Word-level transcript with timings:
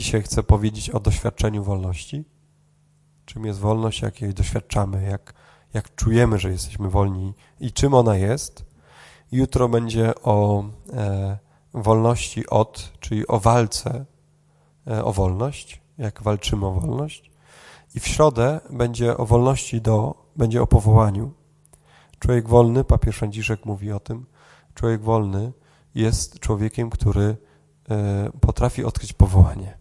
dzisiaj 0.00 0.22
chcę 0.22 0.42
powiedzieć 0.42 0.90
o 0.90 1.00
doświadczeniu 1.00 1.64
wolności. 1.64 2.24
Czym 3.24 3.44
jest 3.44 3.58
wolność, 3.58 4.02
jak 4.02 4.20
jej 4.20 4.34
doświadczamy, 4.34 5.02
jak, 5.02 5.34
jak 5.74 5.94
czujemy, 5.94 6.38
że 6.38 6.50
jesteśmy 6.50 6.90
wolni 6.90 7.34
i 7.60 7.72
czym 7.72 7.94
ona 7.94 8.16
jest. 8.16 8.64
Jutro 9.32 9.68
będzie 9.68 10.14
o 10.22 10.64
e, 10.92 11.38
wolności 11.74 12.46
od, 12.46 12.92
czyli 13.00 13.26
o 13.26 13.40
walce 13.40 14.04
e, 14.86 15.04
o 15.04 15.12
wolność, 15.12 15.80
jak 15.98 16.22
walczymy 16.22 16.66
o 16.66 16.72
wolność. 16.72 17.30
I 17.94 18.00
w 18.00 18.06
środę 18.06 18.60
będzie 18.70 19.16
o 19.16 19.26
wolności 19.26 19.80
do, 19.80 20.14
będzie 20.36 20.62
o 20.62 20.66
powołaniu. 20.66 21.32
Człowiek 22.18 22.48
wolny, 22.48 22.84
papież 22.84 23.16
Franciszek 23.16 23.66
mówi 23.66 23.92
o 23.92 24.00
tym, 24.00 24.26
człowiek 24.74 25.02
wolny 25.02 25.52
jest 25.94 26.38
człowiekiem, 26.38 26.90
który 26.90 27.36
e, 27.90 28.30
potrafi 28.40 28.84
odkryć 28.84 29.12
powołanie. 29.12 29.79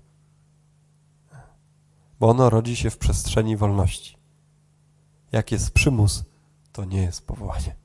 Bo 2.19 2.29
ono 2.29 2.49
rodzi 2.49 2.75
się 2.75 2.89
w 2.89 2.97
przestrzeni 2.97 3.57
wolności. 3.57 4.17
Jak 5.31 5.51
jest 5.51 5.71
przymus, 5.71 6.23
to 6.71 6.85
nie 6.85 7.01
jest 7.01 7.27
powołanie. 7.27 7.75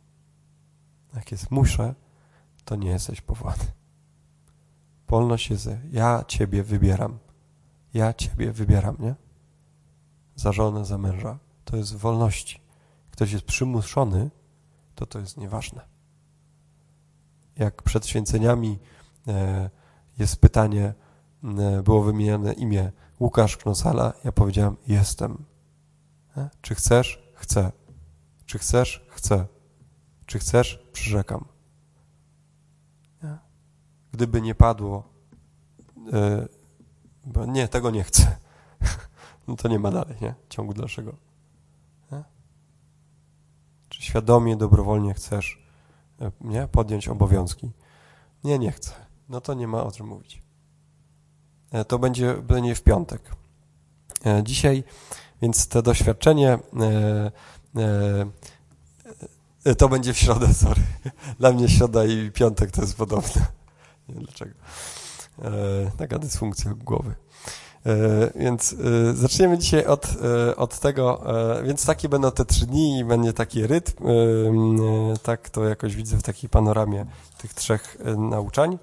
Jak 1.15 1.33
jest 1.33 1.51
muszę, 1.51 1.95
to 2.65 2.77
nie 2.77 2.91
jesteś 2.91 3.21
powołany. 3.21 3.65
Wolność 5.09 5.51
jest, 5.51 5.69
ja 5.93 6.25
Ciebie 6.29 6.63
wybieram. 6.63 7.19
Ja 7.95 8.15
Ciebie 8.15 8.53
wybieram, 8.53 8.97
nie? 8.99 9.15
Za 10.37 10.53
żonę, 10.53 10.85
za 10.85 10.99
męża. 10.99 11.39
To 11.65 11.77
jest 11.77 11.97
wolności. 11.97 12.61
Ktoś 13.11 13.33
jest 13.33 13.45
przymuszony, 13.45 14.31
to 14.95 15.07
to 15.07 15.19
jest 15.19 15.37
nieważne. 15.37 15.81
Jak 17.57 17.83
przed 17.83 18.07
święceniami 18.07 18.79
e, 19.29 19.71
jest 20.19 20.37
pytanie, 20.37 20.95
e, 21.59 21.83
było 21.83 22.03
wymienione 22.03 22.53
imię 22.53 22.93
Łukasz 23.25 23.57
Knosala, 23.57 24.13
ja 24.25 24.33
powiedziałem, 24.33 24.77
jestem. 24.87 25.45
E? 26.37 26.51
Czy 26.61 26.75
chcesz? 26.75 27.23
Chcę. 27.35 27.73
Czy 28.47 28.59
chcesz? 28.59 29.07
Chcę. 29.09 29.47
Czy 30.27 30.39
chcesz? 30.39 30.87
Przyrzekam. 30.93 31.45
Nie? 33.23 33.39
Gdyby 34.13 34.43
nie 34.43 34.55
padło, 34.55 35.09
bo 37.25 37.47
nie, 37.47 37.69
tego 37.69 37.91
nie 37.91 38.05
chcę, 38.05 38.37
no 39.49 39.57
to 39.57 39.69
nie 39.69 39.79
ma 39.79 39.91
dalej, 39.91 40.17
nie? 40.21 40.35
Ciągu 40.49 40.75
dalszego 40.75 41.17
czy 43.95 44.03
świadomie, 44.03 44.57
dobrowolnie 44.57 45.15
chcesz 45.15 45.63
e, 46.21 46.31
nie, 46.41 46.69
podjąć 46.69 47.09
obowiązki. 47.09 47.71
Nie, 48.45 48.59
nie 48.59 48.73
chcę. 48.73 48.93
No 49.29 49.41
to 49.41 49.55
nie 49.55 49.69
ma 49.69 49.85
o 49.85 49.93
czym 49.93 50.07
mówić. 50.07 50.43
E, 51.75 51.85
to 51.85 51.99
będzie, 51.99 52.35
będzie 52.35 52.75
w 52.75 52.83
piątek. 52.83 53.23
E, 54.27 54.43
dzisiaj, 54.43 54.85
więc 55.43 55.69
to 55.69 55.83
doświadczenie 55.83 56.59
to 59.79 59.89
będzie 59.89 60.13
w 60.13 60.19
środę, 60.19 60.55
sorry. 60.65 60.83
Dla 61.39 61.53
mnie 61.53 61.69
środa 61.69 62.05
i 62.05 62.31
piątek 62.31 62.71
to 62.71 62.81
jest 62.81 62.97
podobne. 62.97 63.47
Nie 64.09 64.15
wiem 64.15 64.25
dlaczego. 64.25 64.55
Taka 65.99 66.19
dysfunkcja 66.19 66.75
głowy. 66.75 67.15
E, 67.87 68.31
więc 68.35 68.73
e, 68.73 69.15
zaczniemy 69.15 69.59
dzisiaj 69.59 69.87
od, 69.87 70.07
e, 70.07 70.57
od 70.57 70.79
tego, 70.79 71.25
więc 71.65 71.87
takie 71.87 72.09
będą 72.09 72.31
te 72.31 72.45
trzy 72.45 72.67
dni 72.67 72.99
i 72.99 73.05
będzie 73.05 73.33
taki 73.33 73.67
rytm, 73.67 74.05
tak 75.23 75.51
to 75.51 75.65
jakoś 75.65 75.97
widzę 75.97 76.17
w 76.17 76.23
takiej 76.23 76.51
panoramie 76.51 77.07
tych 77.39 77.55
trzech 77.55 77.99
nauczań. 78.17 78.79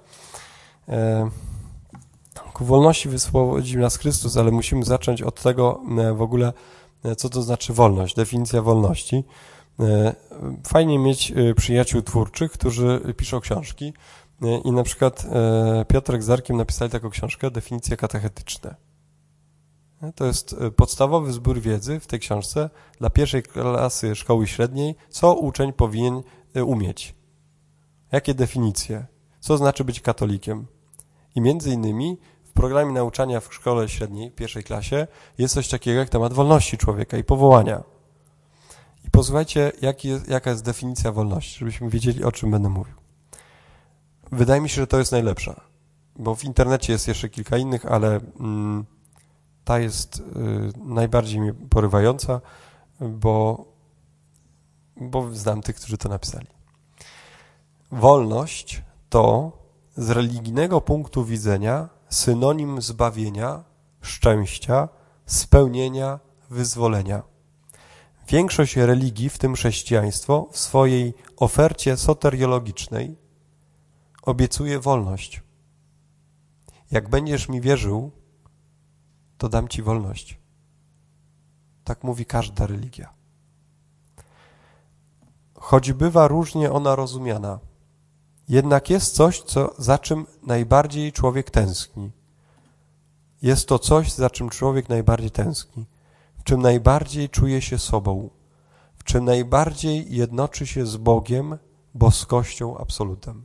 Ku 2.54 2.64
wolności 2.64 3.08
wyswobodził 3.08 3.80
nas 3.80 3.96
Chrystus, 3.96 4.36
ale 4.36 4.50
musimy 4.50 4.84
zacząć 4.84 5.22
od 5.22 5.42
tego 5.42 5.80
w 6.14 6.22
ogóle, 6.22 6.52
co 7.16 7.28
to 7.28 7.42
znaczy 7.42 7.72
wolność, 7.72 8.14
definicja 8.14 8.62
wolności. 8.62 9.24
Fajnie 10.66 10.98
mieć 10.98 11.32
przyjaciół 11.56 12.02
twórczych, 12.02 12.52
którzy 12.52 13.14
piszą 13.16 13.40
książki 13.40 13.92
i 14.64 14.72
na 14.72 14.82
przykład 14.82 15.26
Piotrek 15.88 16.22
z 16.22 16.30
Arkiem 16.30 16.56
napisali 16.56 16.90
taką 16.90 17.10
książkę, 17.10 17.50
definicje 17.50 17.96
katechetyczne. 17.96 18.74
To 20.14 20.24
jest 20.26 20.56
e, 20.60 20.70
podstawowy 20.70 21.32
zbiór 21.32 21.60
wiedzy 21.60 22.00
w 22.00 22.06
tej 22.06 22.20
książce 22.20 22.70
dla 22.98 23.10
pierwszej 23.10 23.42
klasy 23.42 24.14
szkoły 24.14 24.46
średniej, 24.46 24.94
co 25.08 25.34
uczeń 25.34 25.72
powinien 25.72 26.22
e, 26.54 26.64
umieć. 26.64 27.14
Jakie 28.12 28.34
definicje? 28.34 29.06
Co 29.40 29.56
znaczy 29.56 29.84
być 29.84 30.00
katolikiem? 30.00 30.66
I 31.34 31.40
między 31.40 31.70
innymi 31.70 32.18
w 32.52 32.54
programie 32.54 32.92
nauczania 32.92 33.40
w 33.40 33.54
szkole 33.54 33.88
średniej, 33.88 34.30
pierwszej 34.30 34.64
klasie, 34.64 35.06
jest 35.38 35.54
coś 35.54 35.68
takiego 35.68 35.98
jak 36.00 36.08
temat 36.08 36.32
wolności 36.32 36.78
człowieka 36.78 37.16
i 37.16 37.24
powołania. 37.24 37.82
I 39.04 39.10
posłuchajcie, 39.10 39.72
jak 39.82 40.04
jest, 40.04 40.28
jaka 40.28 40.50
jest 40.50 40.64
definicja 40.64 41.12
wolności, 41.12 41.58
żebyśmy 41.58 41.90
wiedzieli, 41.90 42.24
o 42.24 42.32
czym 42.32 42.50
będę 42.50 42.68
mówił. 42.68 42.94
Wydaje 44.32 44.60
mi 44.60 44.68
się, 44.68 44.74
że 44.74 44.86
to 44.86 44.98
jest 44.98 45.12
najlepsza, 45.12 45.60
bo 46.16 46.34
w 46.34 46.44
internecie 46.44 46.92
jest 46.92 47.08
jeszcze 47.08 47.28
kilka 47.28 47.56
innych, 47.56 47.86
ale... 47.86 48.20
Mm, 48.40 48.86
ta 49.64 49.78
jest 49.78 50.16
y, 50.18 50.22
najbardziej 50.84 51.40
mnie 51.40 51.54
porywająca, 51.70 52.40
bo, 53.00 53.64
bo 54.96 55.34
znam 55.34 55.62
tych, 55.62 55.76
którzy 55.76 55.98
to 55.98 56.08
napisali. 56.08 56.46
Wolność 57.92 58.82
to 59.08 59.52
z 59.96 60.10
religijnego 60.10 60.80
punktu 60.80 61.24
widzenia 61.24 61.88
synonim 62.12 62.82
zbawienia, 62.82 63.64
szczęścia, 64.00 64.88
spełnienia, 65.26 66.20
wyzwolenia. 66.50 67.22
Większość 68.28 68.76
religii, 68.76 69.28
w 69.30 69.38
tym 69.38 69.54
chrześcijaństwo, 69.54 70.48
w 70.50 70.58
swojej 70.58 71.14
ofercie 71.36 71.96
soteriologicznej 71.96 73.16
obiecuje 74.22 74.80
wolność. 74.80 75.42
Jak 76.90 77.08
będziesz 77.08 77.48
mi 77.48 77.60
wierzył, 77.60 78.10
to 79.38 79.48
dam 79.48 79.68
ci 79.68 79.82
wolność. 79.82 80.40
Tak 81.84 82.04
mówi 82.04 82.26
każda 82.26 82.66
religia. 82.66 83.14
Choć 85.54 85.92
bywa 85.92 86.28
różnie 86.28 86.72
ona 86.72 86.96
rozumiana, 86.96 87.58
jednak 88.52 88.90
jest 88.90 89.14
coś, 89.14 89.42
co, 89.42 89.74
za 89.78 89.98
czym 89.98 90.26
najbardziej 90.42 91.12
człowiek 91.12 91.50
tęskni. 91.50 92.10
Jest 93.42 93.68
to 93.68 93.78
coś, 93.78 94.12
za 94.12 94.30
czym 94.30 94.50
człowiek 94.50 94.88
najbardziej 94.88 95.30
tęskni, 95.30 95.86
w 96.38 96.44
czym 96.44 96.62
najbardziej 96.62 97.28
czuje 97.28 97.62
się 97.62 97.78
sobą, 97.78 98.30
w 98.96 99.04
czym 99.04 99.24
najbardziej 99.24 100.14
jednoczy 100.14 100.66
się 100.66 100.86
z 100.86 100.96
Bogiem, 100.96 101.58
boskością, 101.94 102.78
absolutem. 102.78 103.44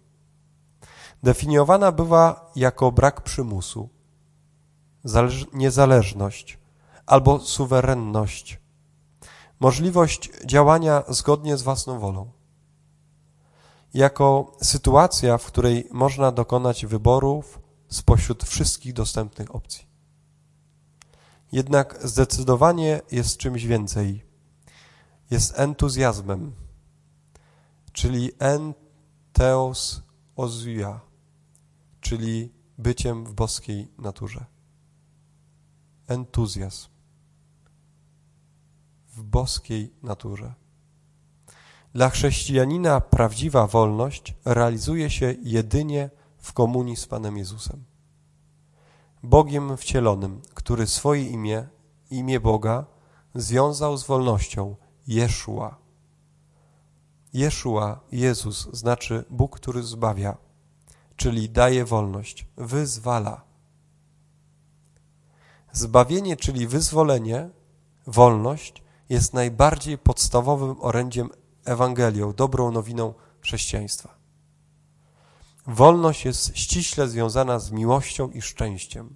Definiowana 1.24 1.92
bywa 1.92 2.52
jako 2.56 2.92
brak 2.92 3.22
przymusu, 3.22 3.90
niezależność 5.54 6.58
albo 7.06 7.40
suwerenność, 7.40 8.60
możliwość 9.60 10.30
działania 10.46 11.04
zgodnie 11.08 11.58
z 11.58 11.62
własną 11.62 12.00
wolą. 12.00 12.37
Jako 13.98 14.58
sytuacja, 14.62 15.38
w 15.38 15.46
której 15.46 15.88
można 15.92 16.32
dokonać 16.32 16.86
wyborów 16.86 17.60
spośród 17.88 18.44
wszystkich 18.44 18.94
dostępnych 18.94 19.56
opcji. 19.56 19.88
Jednak 21.52 22.00
zdecydowanie 22.04 23.02
jest 23.12 23.38
czymś 23.38 23.66
więcej. 23.66 24.24
Jest 25.32 25.60
entuzjazmem, 25.60 26.52
czyli 27.92 28.32
enteos 28.40 30.02
ozuia, 30.36 31.00
czyli 32.02 32.54
byciem 32.78 33.26
w 33.26 33.34
boskiej 33.34 33.92
naturze 33.98 34.46
entuzjazm 36.08 36.88
w 39.16 39.24
boskiej 39.24 39.94
naturze. 40.04 40.54
Dla 41.98 42.10
chrześcijanina 42.10 43.02
prawdziwa 43.02 43.68
wolność 43.68 44.34
realizuje 44.46 45.10
się 45.10 45.36
jedynie 45.42 46.10
w 46.38 46.54
komunii 46.54 46.96
z 46.96 47.08
Panem 47.08 47.38
Jezusem. 47.38 47.84
Bogiem 49.24 49.78
wcielonym, 49.78 50.42
który 50.54 50.88
swoje 50.88 51.24
imię, 51.24 51.68
imię 52.12 52.40
Boga, 52.40 52.86
związał 53.36 53.98
z 53.98 54.04
wolnością 54.04 54.76
Jeszua. 55.08 55.78
Jeszua, 57.34 58.00
Jezus, 58.12 58.70
znaczy 58.74 59.26
Bóg, 59.30 59.56
który 59.60 59.84
zbawia, 59.84 60.38
czyli 61.16 61.50
daje 61.50 61.86
wolność, 61.86 62.48
wyzwala. 62.58 63.42
Zbawienie, 65.72 66.38
czyli 66.38 66.68
wyzwolenie, 66.68 67.50
wolność 68.08 68.84
jest 69.10 69.34
najbardziej 69.34 69.98
podstawowym 69.98 70.76
orędziem 70.80 71.30
Ewangelią, 71.68 72.34
dobrą 72.34 72.72
nowiną 72.72 73.14
chrześcijaństwa. 73.42 74.18
Wolność 75.68 76.26
jest 76.26 76.58
ściśle 76.58 77.08
związana 77.08 77.60
z 77.60 77.72
miłością 77.72 78.30
i 78.30 78.42
szczęściem. 78.42 79.16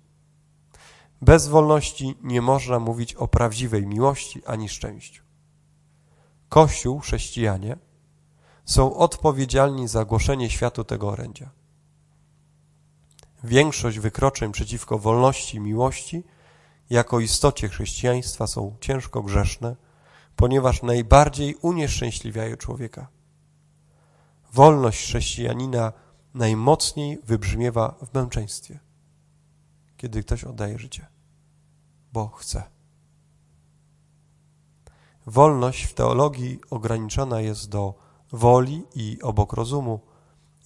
Bez 1.21 1.47
wolności 1.47 2.15
nie 2.23 2.41
można 2.41 2.79
mówić 2.79 3.15
o 3.15 3.27
prawdziwej 3.27 3.87
miłości 3.87 4.45
ani 4.45 4.69
szczęściu. 4.69 5.23
Kościół, 6.49 6.99
chrześcijanie 6.99 7.77
są 8.65 8.95
odpowiedzialni 8.95 9.87
za 9.87 10.05
głoszenie 10.05 10.49
światu 10.49 10.83
tego 10.83 11.09
orędzia. 11.09 11.49
Większość 13.43 13.99
wykroczeń 13.99 14.51
przeciwko 14.51 14.99
wolności 14.99 15.57
i 15.57 15.59
miłości 15.59 16.23
jako 16.89 17.19
istocie 17.19 17.69
chrześcijaństwa 17.69 18.47
są 18.47 18.75
ciężko 18.79 19.21
grzeszne, 19.23 19.75
ponieważ 20.35 20.83
najbardziej 20.83 21.55
unieszczęśliwiają 21.55 22.57
człowieka. 22.57 23.07
Wolność 24.53 25.03
chrześcijanina 25.03 25.93
najmocniej 26.33 27.19
wybrzmiewa 27.23 27.95
w 28.05 28.13
męczeństwie, 28.13 28.79
kiedy 29.97 30.23
ktoś 30.23 30.43
oddaje 30.43 30.79
życie, 30.79 31.07
bo 32.13 32.27
chce. 32.27 32.63
Wolność 35.25 35.83
w 35.83 35.93
teologii 35.93 36.59
ograniczona 36.69 37.41
jest 37.41 37.69
do 37.69 37.93
woli 38.31 38.83
i 38.95 39.21
obok 39.21 39.53
rozumu, 39.53 39.99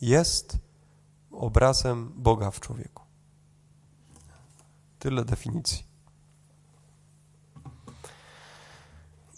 jest 0.02 0.58
obrazem 1.32 2.14
Boga 2.16 2.52
w 2.52 2.60
człowieku. 2.60 3.04
Tyle 5.00 5.26
definicji. 5.26 5.94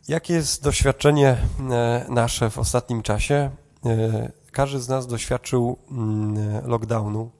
Jakie 0.08 0.34
jest 0.34 0.64
doświadczenie 0.64 1.38
e, 1.72 2.06
nasze 2.10 2.50
w 2.50 2.58
ostatnim 2.58 3.02
czasie? 3.02 3.52
E, 3.86 4.32
każdy 4.52 4.80
z 4.80 4.88
nas 4.88 5.08
doświadczył 5.08 5.78
mm, 5.92 6.68
lockdownu, 6.68 7.32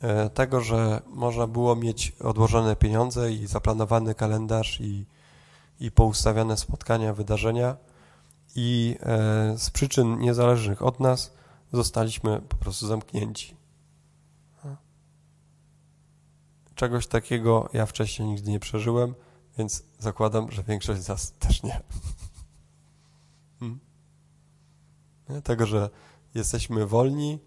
e, 0.00 0.30
tego, 0.30 0.60
że 0.60 1.02
można 1.06 1.46
było 1.46 1.76
mieć 1.76 2.12
odłożone 2.20 2.76
pieniądze 2.76 3.32
i 3.32 3.46
zaplanowany 3.46 4.14
kalendarz 4.14 4.80
i, 4.80 5.06
i 5.80 5.90
poustawiane 5.90 6.56
spotkania, 6.56 7.14
wydarzenia 7.14 7.76
i 8.56 8.96
z 9.56 9.70
przyczyn 9.70 10.18
niezależnych 10.18 10.82
od 10.82 11.00
nas 11.00 11.32
zostaliśmy 11.72 12.40
po 12.48 12.56
prostu 12.56 12.86
zamknięci. 12.86 13.56
Czegoś 16.74 17.06
takiego 17.06 17.68
ja 17.72 17.86
wcześniej 17.86 18.28
nigdy 18.28 18.50
nie 18.50 18.60
przeżyłem, 18.60 19.14
więc 19.60 19.82
zakładam, 19.98 20.50
że 20.50 20.62
większość 20.62 21.02
z 21.02 21.08
nas 21.08 21.32
też 21.32 21.62
nie. 21.62 21.82
Hmm? 23.60 23.80
Tego, 25.44 25.66
że 25.66 25.90
jesteśmy 26.34 26.86
wolni, 26.86 27.38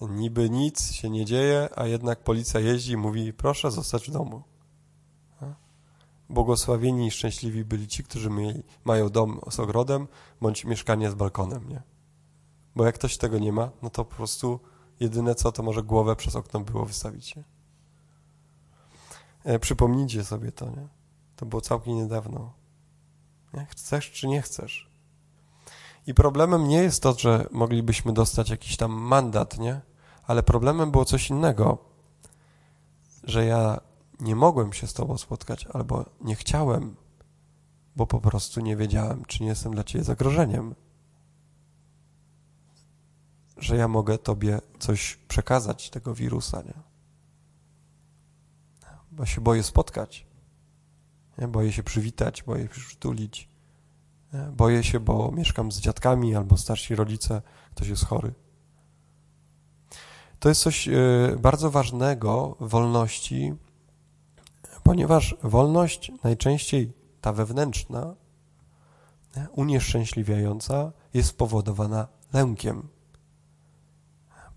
niby 0.00 0.50
nic 0.50 0.92
się 0.92 1.10
nie 1.10 1.24
dzieje, 1.24 1.68
a 1.76 1.86
jednak 1.86 2.24
policja 2.24 2.60
jeździ 2.60 2.92
i 2.92 2.96
mówi, 2.96 3.32
proszę 3.32 3.70
zostać 3.70 4.08
w 4.08 4.12
domu. 4.12 4.42
Błogosławieni 6.28 7.06
i 7.06 7.10
szczęśliwi 7.10 7.64
byli 7.64 7.88
ci, 7.88 8.04
którzy 8.04 8.30
mieli, 8.30 8.62
mają 8.84 9.08
dom 9.08 9.40
z 9.50 9.60
ogrodem, 9.60 10.08
bądź 10.40 10.64
mieszkanie 10.64 11.10
z 11.10 11.14
balkonem, 11.14 11.68
nie? 11.68 11.82
Bo 12.76 12.84
jak 12.84 12.94
ktoś 12.94 13.16
tego 13.16 13.38
nie 13.38 13.52
ma, 13.52 13.70
no 13.82 13.90
to 13.90 14.04
po 14.04 14.14
prostu 14.14 14.60
jedyne 15.00 15.34
co, 15.34 15.52
to 15.52 15.62
może 15.62 15.82
głowę 15.82 16.16
przez 16.16 16.36
okno 16.36 16.60
było 16.60 16.86
wystawić. 16.86 17.36
Nie? 17.36 17.44
E, 19.44 19.58
przypomnijcie 19.58 20.24
sobie 20.24 20.52
to, 20.52 20.70
nie? 20.70 20.99
To 21.40 21.46
było 21.46 21.60
całkiem 21.60 21.94
niedawno. 21.94 22.52
Nie? 23.54 23.66
Chcesz 23.66 24.10
czy 24.10 24.28
nie 24.28 24.42
chcesz? 24.42 24.90
I 26.06 26.14
problemem 26.14 26.68
nie 26.68 26.82
jest 26.82 27.02
to, 27.02 27.18
że 27.18 27.46
moglibyśmy 27.50 28.12
dostać 28.12 28.50
jakiś 28.50 28.76
tam 28.76 28.92
mandat, 28.92 29.58
nie? 29.58 29.80
Ale 30.26 30.42
problemem 30.42 30.90
było 30.90 31.04
coś 31.04 31.30
innego, 31.30 31.78
że 33.24 33.44
ja 33.44 33.80
nie 34.20 34.36
mogłem 34.36 34.72
się 34.72 34.86
z 34.86 34.92
Tobą 34.92 35.18
spotkać 35.18 35.66
albo 35.66 36.04
nie 36.20 36.36
chciałem, 36.36 36.96
bo 37.96 38.06
po 38.06 38.20
prostu 38.20 38.60
nie 38.60 38.76
wiedziałem, 38.76 39.24
czy 39.24 39.42
nie 39.42 39.48
jestem 39.48 39.74
dla 39.74 39.84
Ciebie 39.84 40.04
zagrożeniem 40.04 40.74
że 43.56 43.76
ja 43.76 43.88
mogę 43.88 44.18
Tobie 44.18 44.60
coś 44.78 45.16
przekazać 45.28 45.90
tego 45.90 46.14
wirusa, 46.14 46.62
nie? 46.62 46.74
Bo 49.10 49.26
się 49.26 49.40
boję 49.40 49.62
spotkać. 49.62 50.29
Boję 51.48 51.72
się 51.72 51.82
przywitać, 51.82 52.42
boję 52.42 52.62
się 52.62 52.68
przytulić. 52.68 53.48
Boję 54.52 54.84
się, 54.84 55.00
bo 55.00 55.30
mieszkam 55.30 55.72
z 55.72 55.80
dziadkami 55.80 56.34
albo 56.34 56.56
starsi 56.56 56.94
rodzice, 56.94 57.42
ktoś 57.70 57.88
jest 57.88 58.04
chory. 58.04 58.34
To 60.38 60.48
jest 60.48 60.62
coś 60.62 60.88
y, 60.88 60.92
bardzo 61.40 61.70
ważnego 61.70 62.56
wolności, 62.60 63.54
ponieważ 64.82 65.36
wolność 65.42 66.12
najczęściej 66.24 66.92
ta 67.20 67.32
wewnętrzna, 67.32 68.14
unieszczęśliwiająca, 69.52 70.92
jest 71.14 71.28
spowodowana 71.28 72.08
lękiem 72.32 72.88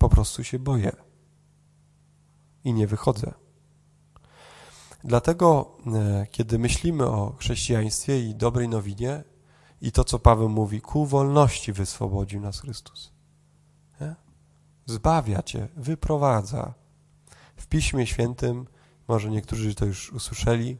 po 0.03 0.09
prostu 0.09 0.43
się 0.43 0.59
boję 0.59 0.91
i 2.63 2.73
nie 2.73 2.87
wychodzę. 2.87 3.33
Dlatego, 5.03 5.77
e, 5.93 6.27
kiedy 6.31 6.59
myślimy 6.59 7.05
o 7.05 7.35
chrześcijaństwie 7.39 8.29
i 8.29 8.35
dobrej 8.35 8.69
nowinie 8.69 9.23
i 9.81 9.91
to, 9.91 10.03
co 10.03 10.19
Paweł 10.19 10.49
mówi, 10.49 10.81
ku 10.81 11.05
wolności 11.05 11.73
wyswobodził 11.73 12.41
nas 12.41 12.59
Chrystus. 12.59 13.13
Nie? 14.01 14.15
Zbawia 14.85 15.43
cię, 15.43 15.67
wyprowadza. 15.75 16.73
W 17.55 17.67
Piśmie 17.67 18.07
Świętym, 18.07 18.67
może 19.07 19.29
niektórzy 19.29 19.75
to 19.75 19.85
już 19.85 20.13
usłyszeli, 20.13 20.77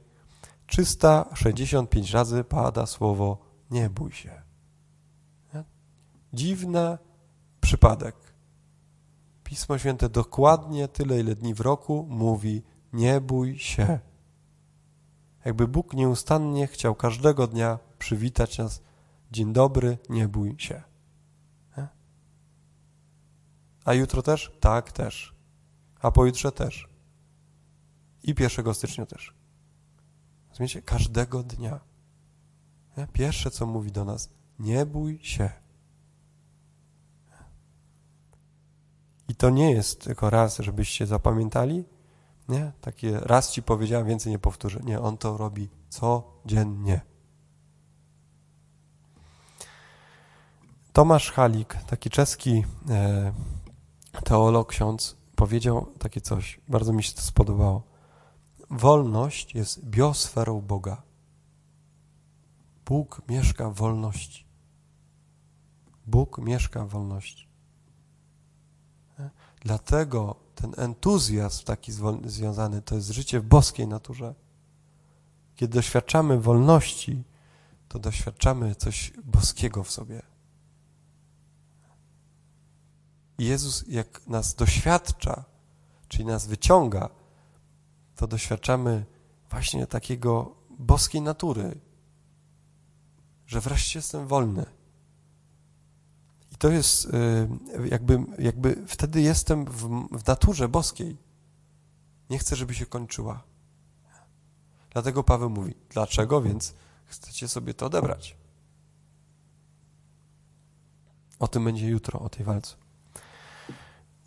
365 0.67 2.11
razy 2.11 2.43
pada 2.43 2.85
słowo 2.85 3.37
nie 3.71 3.89
bój 3.89 4.11
się. 4.11 4.41
Nie? 5.53 5.63
Dziwny 6.33 6.97
przypadek. 7.61 8.15
Pismo 9.43 9.77
Święte 9.77 10.09
dokładnie 10.09 10.87
tyle, 10.87 11.19
ile 11.19 11.35
dni 11.35 11.53
w 11.53 11.61
roku 11.61 12.07
mówi 12.09 12.63
nie 12.93 13.21
bój 13.21 13.59
się. 13.59 13.99
Jakby 15.45 15.67
Bóg 15.67 15.93
nieustannie 15.93 16.67
chciał 16.67 16.95
każdego 16.95 17.47
dnia 17.47 17.79
przywitać 17.99 18.57
nas 18.57 18.81
dzień 19.31 19.53
dobry, 19.53 19.97
nie 20.09 20.27
bój 20.27 20.55
się. 20.59 20.81
A 23.85 23.93
jutro 23.93 24.21
też? 24.21 24.51
Tak, 24.59 24.91
też. 24.91 25.35
A 25.99 26.11
pojutrze 26.11 26.51
też. 26.51 26.89
I 28.23 28.35
1 28.39 28.73
stycznia 28.73 29.05
też. 29.05 29.33
Rozumiecie? 30.49 30.81
Każdego 30.81 31.43
dnia. 31.43 31.79
Pierwsze, 33.13 33.51
co 33.51 33.65
mówi 33.65 33.91
do 33.91 34.05
nas, 34.05 34.29
nie 34.59 34.85
bój 34.85 35.19
się. 35.21 35.49
I 39.27 39.35
to 39.35 39.49
nie 39.49 39.71
jest 39.71 40.03
tylko 40.03 40.29
raz, 40.29 40.57
żebyście 40.57 41.07
zapamiętali, 41.07 41.83
nie? 42.49 42.71
Takie 42.81 43.19
raz 43.19 43.51
ci 43.51 43.63
powiedziałem, 43.63 44.07
więcej 44.07 44.31
nie 44.31 44.39
powtórzę. 44.39 44.79
Nie, 44.83 45.01
on 45.01 45.17
to 45.17 45.37
robi 45.37 45.69
codziennie. 45.89 47.01
Tomasz 50.93 51.31
Halik, 51.31 51.75
taki 51.87 52.09
czeski 52.09 52.63
e, 52.89 53.33
teolog, 54.23 54.69
ksiądz, 54.69 55.17
powiedział 55.35 55.85
takie 55.99 56.21
coś, 56.21 56.59
bardzo 56.67 56.93
mi 56.93 57.03
się 57.03 57.13
to 57.13 57.21
spodobało. 57.21 57.83
Wolność 58.69 59.55
jest 59.55 59.85
biosferą 59.85 60.61
Boga. 60.61 61.01
Bóg 62.85 63.21
mieszka 63.29 63.69
w 63.69 63.73
wolności. 63.73 64.45
Bóg 66.05 66.37
mieszka 66.37 66.85
w 66.85 66.89
wolności. 66.89 67.53
Dlatego 69.59 70.42
ten 70.55 70.73
entuzjazm 70.77 71.65
taki 71.65 71.91
związany 72.25 72.81
to 72.81 72.95
jest 72.95 73.09
życie 73.09 73.39
w 73.39 73.45
boskiej 73.45 73.87
naturze. 73.87 74.35
Kiedy 75.55 75.73
doświadczamy 75.73 76.39
wolności, 76.39 77.23
to 77.87 77.99
doświadczamy 77.99 78.75
coś 78.75 79.13
boskiego 79.23 79.83
w 79.83 79.91
sobie. 79.91 80.21
Jezus, 83.37 83.83
jak 83.87 84.27
nas 84.27 84.55
doświadcza, 84.55 85.43
czyli 86.07 86.25
nas 86.25 86.47
wyciąga, 86.47 87.09
to 88.15 88.27
doświadczamy 88.27 89.05
właśnie 89.49 89.87
takiego 89.87 90.55
boskiej 90.69 91.21
natury, 91.21 91.79
że 93.47 93.61
wreszcie 93.61 93.99
jestem 93.99 94.27
wolny 94.27 94.65
to 96.63 96.69
jest 96.69 97.05
y, 97.05 97.09
jakby, 97.89 98.19
jakby 98.39 98.83
wtedy 98.87 99.21
jestem 99.21 99.65
w, 99.65 100.07
w 100.11 100.27
naturze 100.27 100.67
boskiej. 100.67 101.17
Nie 102.29 102.37
chcę, 102.39 102.55
żeby 102.55 102.73
się 102.73 102.85
kończyła. 102.85 103.43
Dlatego 104.89 105.23
Paweł 105.23 105.49
mówi, 105.49 105.75
dlaczego 105.89 106.41
więc 106.41 106.73
chcecie 107.05 107.47
sobie 107.47 107.73
to 107.73 107.85
odebrać? 107.85 108.35
O 111.39 111.47
tym 111.47 111.63
będzie 111.63 111.87
jutro, 111.87 112.19
o 112.19 112.29
tej 112.29 112.45
walce. 112.45 112.75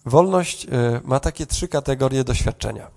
Wolność 0.04 0.64
y, 0.64 0.68
ma 1.04 1.20
takie 1.20 1.46
trzy 1.46 1.68
kategorie 1.68 2.24
doświadczenia. 2.24 2.90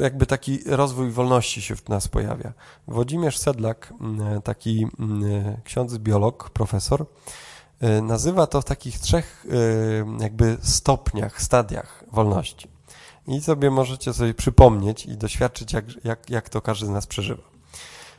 Jakby 0.00 0.26
taki 0.26 0.58
rozwój 0.66 1.10
wolności 1.10 1.62
się 1.62 1.76
w 1.76 1.88
nas 1.88 2.08
pojawia. 2.08 2.52
Włodzimierz 2.88 3.38
Sedlak, 3.38 3.94
taki 4.44 4.86
ksiądz 5.64 5.98
biolog, 5.98 6.50
profesor, 6.50 7.06
e, 7.80 8.02
nazywa 8.02 8.46
to 8.46 8.60
w 8.60 8.64
takich 8.64 8.98
trzech 8.98 9.46
e, 9.50 10.22
jakby 10.22 10.56
stopniach, 10.60 11.42
stadiach 11.42 12.04
wolności. 12.12 12.68
I 13.26 13.40
sobie 13.40 13.70
możecie 13.70 14.12
sobie 14.12 14.34
przypomnieć 14.34 15.06
i 15.06 15.16
doświadczyć, 15.16 15.72
jak, 15.72 16.04
jak, 16.04 16.30
jak 16.30 16.48
to 16.48 16.60
każdy 16.60 16.86
z 16.86 16.90
nas 16.90 17.06
przeżywa. 17.06 17.42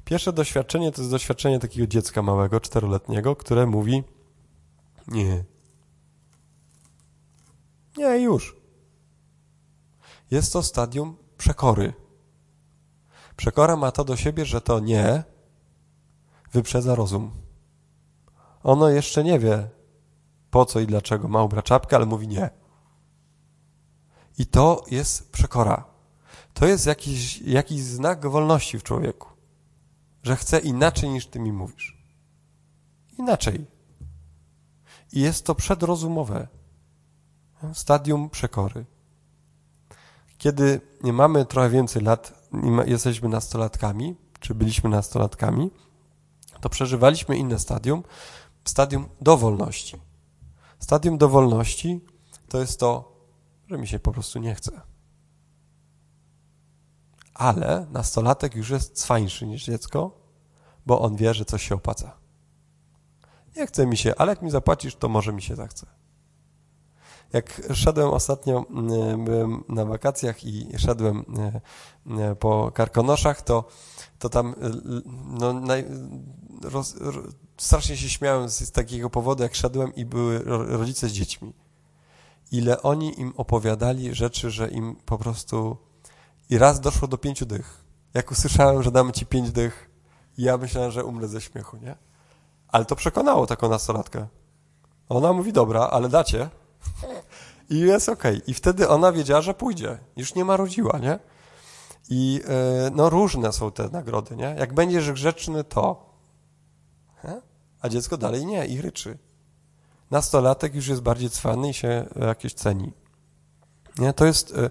Pierwsze 0.05 0.33
doświadczenie 0.33 0.91
to 0.91 1.01
jest 1.01 1.11
doświadczenie 1.11 1.59
takiego 1.59 1.87
dziecka 1.87 2.21
małego, 2.21 2.59
czteroletniego, 2.59 3.35
które 3.35 3.65
mówi 3.65 4.03
nie. 5.07 5.43
Nie, 7.97 8.19
już. 8.19 8.55
Jest 10.31 10.53
to 10.53 10.63
stadium 10.63 11.17
przekory. 11.37 11.93
Przekora 13.35 13.75
ma 13.75 13.91
to 13.91 14.03
do 14.03 14.15
siebie, 14.15 14.45
że 14.45 14.61
to 14.61 14.79
nie 14.79 15.23
wyprzedza 16.51 16.95
rozum. 16.95 17.31
Ono 18.63 18.89
jeszcze 18.89 19.23
nie 19.23 19.39
wie, 19.39 19.69
po 20.51 20.65
co 20.65 20.79
i 20.79 20.87
dlaczego 20.87 21.27
ma 21.27 21.43
ubrać 21.43 21.65
czapkę, 21.65 21.95
ale 21.95 22.05
mówi 22.05 22.27
nie. 22.27 22.49
I 24.37 24.45
to 24.45 24.83
jest 24.91 25.31
przekora. 25.31 25.85
To 26.53 26.65
jest 26.65 26.85
jakiś, 26.85 27.41
jakiś 27.41 27.81
znak 27.81 28.27
wolności 28.29 28.79
w 28.79 28.83
człowieku, 28.83 29.29
że 30.23 30.35
chce 30.35 30.59
inaczej 30.59 31.09
niż 31.09 31.27
ty 31.27 31.39
mi 31.39 31.51
mówisz. 31.51 31.97
Inaczej. 33.19 33.65
I 35.13 35.21
jest 35.21 35.45
to 35.45 35.55
przedrozumowe. 35.55 36.47
Stadium 37.73 38.29
przekory. 38.29 38.85
Kiedy 40.37 40.81
mamy 41.03 41.45
trochę 41.45 41.69
więcej 41.69 42.01
lat, 42.01 42.49
jesteśmy 42.85 43.29
nastolatkami, 43.29 44.15
czy 44.39 44.55
byliśmy 44.55 44.89
nastolatkami, 44.89 45.71
to 46.61 46.69
przeżywaliśmy 46.69 47.37
inne 47.37 47.59
stadium, 47.59 48.03
stadium 48.65 49.09
dowolności. 49.21 49.97
Stadium 50.79 51.17
dowolności 51.17 52.05
to 52.49 52.59
jest 52.59 52.79
to, 52.79 53.17
że 53.67 53.77
mi 53.77 53.87
się 53.87 53.99
po 53.99 54.11
prostu 54.11 54.39
nie 54.39 54.55
chce. 54.55 54.81
Ale 57.33 57.87
nastolatek 57.91 58.55
już 58.55 58.69
jest 58.69 58.99
cwańszy 58.99 59.47
niż 59.47 59.65
dziecko, 59.65 60.21
bo 60.85 61.01
on 61.01 61.15
wie, 61.15 61.33
że 61.33 61.45
coś 61.45 61.67
się 61.67 61.75
opłaca. 61.75 62.17
Nie 63.55 63.67
chce 63.67 63.87
mi 63.87 63.97
się, 63.97 64.13
ale 64.17 64.31
jak 64.31 64.41
mi 64.41 64.51
zapłacisz, 64.51 64.95
to 64.95 65.09
może 65.09 65.33
mi 65.33 65.41
się 65.41 65.55
zachce. 65.55 65.96
Jak 67.33 67.61
szedłem 67.73 68.09
ostatnio, 68.09 68.65
mm, 68.69 69.25
byłem 69.25 69.63
na 69.69 69.85
wakacjach 69.85 70.43
i 70.43 70.67
szedłem 70.77 71.25
e, 71.37 71.61
e, 72.21 72.35
po 72.35 72.71
Karkonoszach, 72.71 73.41
to, 73.41 73.63
to 74.19 74.29
tam 74.29 74.55
e, 74.61 74.69
no, 75.39 75.53
naj, 75.53 75.85
roz, 76.63 76.95
strasznie 77.57 77.97
się 77.97 78.09
śmiałem 78.09 78.49
z, 78.49 78.59
z 78.59 78.71
takiego 78.71 79.09
powodu, 79.09 79.43
jak 79.43 79.55
szedłem 79.55 79.95
i 79.95 80.05
były 80.05 80.39
rodzice 80.45 81.09
z 81.09 81.11
dziećmi. 81.11 81.53
Ile 82.51 82.81
oni 82.81 83.19
im 83.19 83.33
opowiadali 83.37 84.15
rzeczy, 84.15 84.51
że 84.51 84.69
im 84.69 84.95
po 85.05 85.17
prostu... 85.17 85.77
I 86.49 86.57
raz 86.57 86.79
doszło 86.79 87.07
do 87.07 87.17
pięciu 87.17 87.45
dych. 87.45 87.83
Jak 88.13 88.31
usłyszałem, 88.31 88.83
że 88.83 88.91
damy 88.91 89.11
ci 89.11 89.25
pięć 89.25 89.51
dych, 89.51 89.89
ja 90.37 90.57
myślałem, 90.57 90.91
że 90.91 91.05
umrę 91.05 91.27
ze 91.27 91.41
śmiechu, 91.41 91.77
nie? 91.77 91.95
Ale 92.67 92.85
to 92.85 92.95
przekonało 92.95 93.47
taką 93.47 93.69
nastolatkę. 93.69 94.27
Ona 95.09 95.33
mówi, 95.33 95.53
dobra, 95.53 95.81
ale 95.81 96.09
dacie. 96.09 96.49
I 97.69 97.79
jest 97.79 98.09
okej. 98.09 98.35
Okay. 98.35 98.47
I 98.47 98.53
wtedy 98.53 98.89
ona 98.89 99.11
wiedziała, 99.11 99.41
że 99.41 99.53
pójdzie. 99.53 99.99
Już 100.15 100.35
nie 100.35 100.45
marudziła, 100.45 100.99
nie? 100.99 101.19
I 102.09 102.33
yy, 102.33 102.91
no 102.95 103.09
różne 103.09 103.53
są 103.53 103.71
te 103.71 103.89
nagrody, 103.89 104.35
nie? 104.35 104.55
Jak 104.59 104.73
będziesz 104.73 105.11
grzeczny, 105.11 105.63
to. 105.63 106.07
A 107.81 107.89
dziecko 107.89 108.17
dalej 108.17 108.45
nie 108.45 108.65
i 108.65 108.81
ryczy. 108.81 109.17
Nastolatek 110.11 110.75
już 110.75 110.87
jest 110.87 111.01
bardziej 111.01 111.29
cwany 111.29 111.69
i 111.69 111.73
się 111.73 112.05
jakieś 112.15 112.53
ceni. 112.53 112.93
Nie? 113.97 114.13
To, 114.13 114.25
jest, 114.25 114.57
yy, 114.57 114.69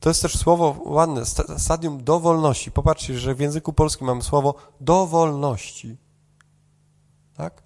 to 0.00 0.10
jest 0.10 0.22
też 0.22 0.38
słowo 0.38 0.76
ładne, 0.84 1.22
stadium 1.58 2.04
dowolności. 2.04 2.72
Popatrzcie, 2.72 3.18
że 3.18 3.34
w 3.34 3.40
języku 3.40 3.72
polskim 3.72 4.06
mamy 4.06 4.22
słowo 4.22 4.54
dowolności. 4.80 5.96
Tak? 7.36 7.62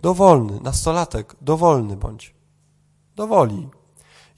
Dowolny, 0.00 0.60
nastolatek, 0.60 1.36
dowolny 1.40 1.96
bądź. 1.96 2.37
Dowoli. 3.18 3.68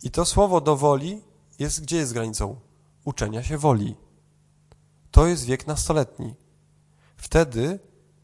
I 0.02 0.10
to 0.10 0.24
słowo 0.24 0.60
dowoli 0.60 1.22
jest, 1.58 1.82
gdzie 1.82 1.96
jest 1.96 2.12
granicą? 2.12 2.60
Uczenia 3.04 3.42
się 3.42 3.58
woli. 3.58 3.96
To 5.10 5.26
jest 5.26 5.44
wiek 5.44 5.66
nastoletni. 5.66 6.34
Wtedy 7.16 7.78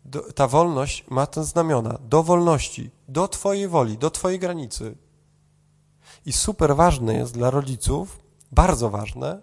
do, 0.05 0.33
ta 0.33 0.49
wolność 0.49 1.05
ma 1.11 1.27
ten 1.27 1.45
znamiona. 1.45 1.99
Do 2.03 2.23
wolności, 2.23 2.91
do 3.09 3.29
Twojej 3.29 3.69
woli, 3.69 3.99
do 3.99 4.11
Twojej 4.11 4.39
granicy. 4.39 4.97
I 6.27 6.33
super 6.33 6.77
ważne 6.77 7.15
jest 7.15 7.35
dla 7.35 7.51
rodziców, 7.51 8.21
bardzo 8.53 8.91
ważne, 8.91 9.43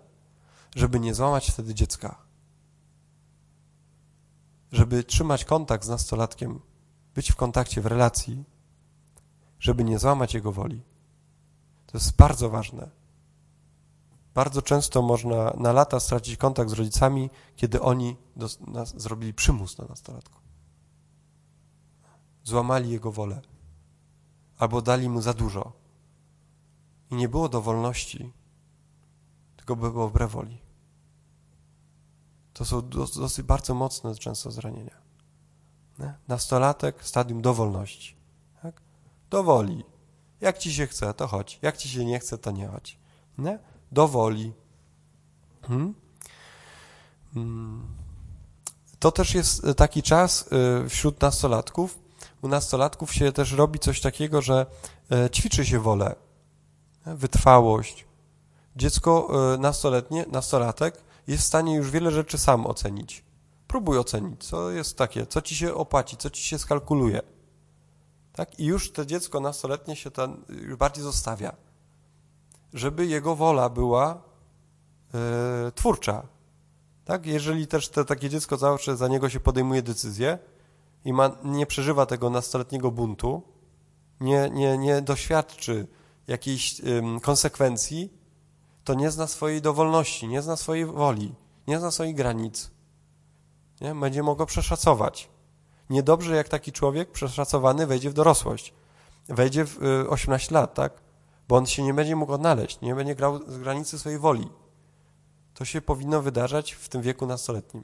żeby 0.75 0.99
nie 0.99 1.13
złamać 1.13 1.51
wtedy 1.51 1.73
dziecka. 1.73 2.15
Żeby 4.71 5.03
trzymać 5.03 5.45
kontakt 5.45 5.85
z 5.85 5.89
nastolatkiem, 5.89 6.59
być 7.15 7.31
w 7.31 7.35
kontakcie, 7.35 7.81
w 7.81 7.85
relacji, 7.85 8.43
żeby 9.59 9.83
nie 9.83 9.99
złamać 9.99 10.33
jego 10.33 10.51
woli. 10.51 10.92
To 11.93 11.97
jest 11.97 12.15
bardzo 12.15 12.49
ważne. 12.49 12.89
Bardzo 14.33 14.61
często 14.61 15.01
można 15.01 15.53
na 15.57 15.71
lata 15.71 15.99
stracić 15.99 16.37
kontakt 16.37 16.69
z 16.69 16.73
rodzicami, 16.73 17.29
kiedy 17.55 17.81
oni 17.81 18.17
do, 18.35 18.47
zrobili 18.95 19.33
przymus 19.33 19.77
na 19.77 19.85
nastolatku. 19.85 20.39
Złamali 22.43 22.89
jego 22.89 23.11
wolę. 23.11 23.41
Albo 24.57 24.81
dali 24.81 25.09
mu 25.09 25.21
za 25.21 25.33
dużo. 25.33 25.71
I 27.11 27.15
nie 27.15 27.29
było 27.29 27.49
dowolności, 27.49 28.33
tylko 29.55 29.75
było 29.75 30.09
wbrew 30.09 30.31
woli. 30.31 30.57
To 32.53 32.65
są 32.65 32.89
dosyć 32.89 33.45
bardzo 33.45 33.73
mocne 33.73 34.15
często 34.15 34.51
zranienia. 34.51 34.97
Nie? 35.99 36.13
Nastolatek, 36.27 37.05
stadium 37.05 37.41
dowolności. 37.41 38.15
Tak? 38.61 38.81
Dowoli. 39.29 39.92
Jak 40.43 40.57
ci 40.57 40.73
się 40.73 40.87
chce, 40.87 41.13
to 41.13 41.27
chodź. 41.27 41.59
Jak 41.61 41.77
ci 41.77 41.89
się 41.89 42.05
nie 42.05 42.19
chce, 42.19 42.37
to 42.37 42.51
nie 42.51 42.67
chodź. 42.67 42.97
Nie? 43.37 43.59
Do 43.91 44.07
woli. 44.07 44.53
Hmm? 45.61 45.93
Hmm. 47.33 47.87
To 48.99 49.11
też 49.11 49.33
jest 49.35 49.65
taki 49.77 50.03
czas 50.03 50.45
y, 50.85 50.89
wśród 50.89 51.21
nastolatków. 51.21 51.99
U 52.41 52.47
nastolatków 52.47 53.13
się 53.13 53.31
też 53.31 53.51
robi 53.51 53.79
coś 53.79 54.01
takiego, 54.01 54.41
że 54.41 54.65
y, 55.25 55.29
ćwiczy 55.29 55.65
się 55.65 55.79
wolę, 55.79 56.15
wytrwałość. 57.05 58.05
Dziecko 58.75 59.29
nastoletnie, 59.59 60.25
nastolatek 60.31 61.03
jest 61.27 61.43
w 61.43 61.47
stanie 61.47 61.75
już 61.75 61.91
wiele 61.91 62.11
rzeczy 62.11 62.37
sam 62.37 62.65
ocenić. 62.65 63.23
Próbuj 63.67 63.97
ocenić, 63.97 64.43
co 64.43 64.71
jest 64.71 64.97
takie, 64.97 65.25
co 65.25 65.41
ci 65.41 65.55
się 65.55 65.73
opłaci, 65.73 66.17
co 66.17 66.29
ci 66.29 66.43
się 66.43 66.59
skalkuluje. 66.59 67.21
Tak? 68.33 68.59
I 68.59 68.65
już 68.65 68.91
to 68.91 69.05
dziecko 69.05 69.39
nastoletnie 69.39 69.95
się 69.95 70.11
ten, 70.11 70.43
bardziej 70.77 71.03
zostawia, 71.03 71.55
żeby 72.73 73.05
jego 73.05 73.35
wola 73.35 73.69
była 73.69 74.21
e, 75.13 75.71
twórcza. 75.71 76.23
Tak? 77.05 77.25
Jeżeli 77.25 77.67
też 77.67 77.89
to, 77.89 78.05
takie 78.05 78.29
dziecko 78.29 78.57
zawsze 78.57 78.97
za 78.97 79.07
niego 79.07 79.29
się 79.29 79.39
podejmuje 79.39 79.81
decyzję 79.81 80.39
i 81.05 81.13
ma, 81.13 81.31
nie 81.43 81.65
przeżywa 81.65 82.05
tego 82.05 82.29
nastoletniego 82.29 82.91
buntu, 82.91 83.41
nie, 84.19 84.49
nie, 84.49 84.77
nie 84.77 85.01
doświadczy 85.01 85.87
jakiejś 86.27 86.81
konsekwencji, 87.21 88.13
to 88.83 88.93
nie 88.93 89.11
zna 89.11 89.27
swojej 89.27 89.61
dowolności, 89.61 90.27
nie 90.27 90.41
zna 90.41 90.55
swojej 90.55 90.85
woli, 90.85 91.35
nie 91.67 91.79
zna 91.79 91.91
swoich 91.91 92.15
granic. 92.15 92.71
Nie? 93.81 93.95
Będzie 93.95 94.23
mogło 94.23 94.45
przeszacować. 94.45 95.29
Niedobrze, 95.93 96.35
jak 96.35 96.49
taki 96.49 96.71
człowiek 96.71 97.11
przeszacowany 97.11 97.87
wejdzie 97.87 98.09
w 98.09 98.13
dorosłość. 98.13 98.73
Wejdzie 99.29 99.65
w 99.65 99.77
18 100.09 100.51
y, 100.51 100.53
lat, 100.53 100.73
tak? 100.73 100.93
Bo 101.47 101.55
on 101.55 101.65
się 101.65 101.83
nie 101.83 101.93
będzie 101.93 102.15
mógł 102.15 102.33
odnaleźć, 102.33 102.81
nie 102.81 102.95
będzie 102.95 103.15
grał 103.15 103.51
z 103.51 103.57
granicy 103.57 103.99
swojej 103.99 104.19
woli. 104.19 104.49
To 105.53 105.65
się 105.65 105.81
powinno 105.81 106.21
wydarzać 106.21 106.71
w 106.71 106.89
tym 106.89 107.01
wieku 107.01 107.25
nastoletnim. 107.25 107.83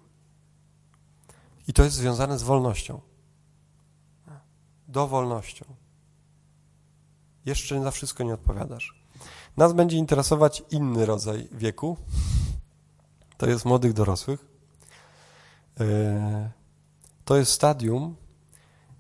I 1.68 1.74
to 1.74 1.84
jest 1.84 1.96
związane 1.96 2.40
z 2.40 2.44
wolnością. 2.44 3.02
Dowolnością. 4.88 5.66
Jeszcze 7.46 7.84
za 7.84 7.92
wszystko 7.92 8.24
nie 8.24 8.34
odpowiadasz. 8.34 9.04
Nas 9.58 9.74
będzie 9.74 9.98
interesować 9.98 10.64
inny 10.72 11.06
rodzaj 11.06 11.48
wieku. 11.52 11.98
To 13.38 13.50
jest 13.50 13.66
młodych 13.66 13.94
dorosłych. 13.94 14.46
Yy, 15.80 16.59
to 17.30 17.38
jest 17.38 17.52
stadium, 17.52 18.16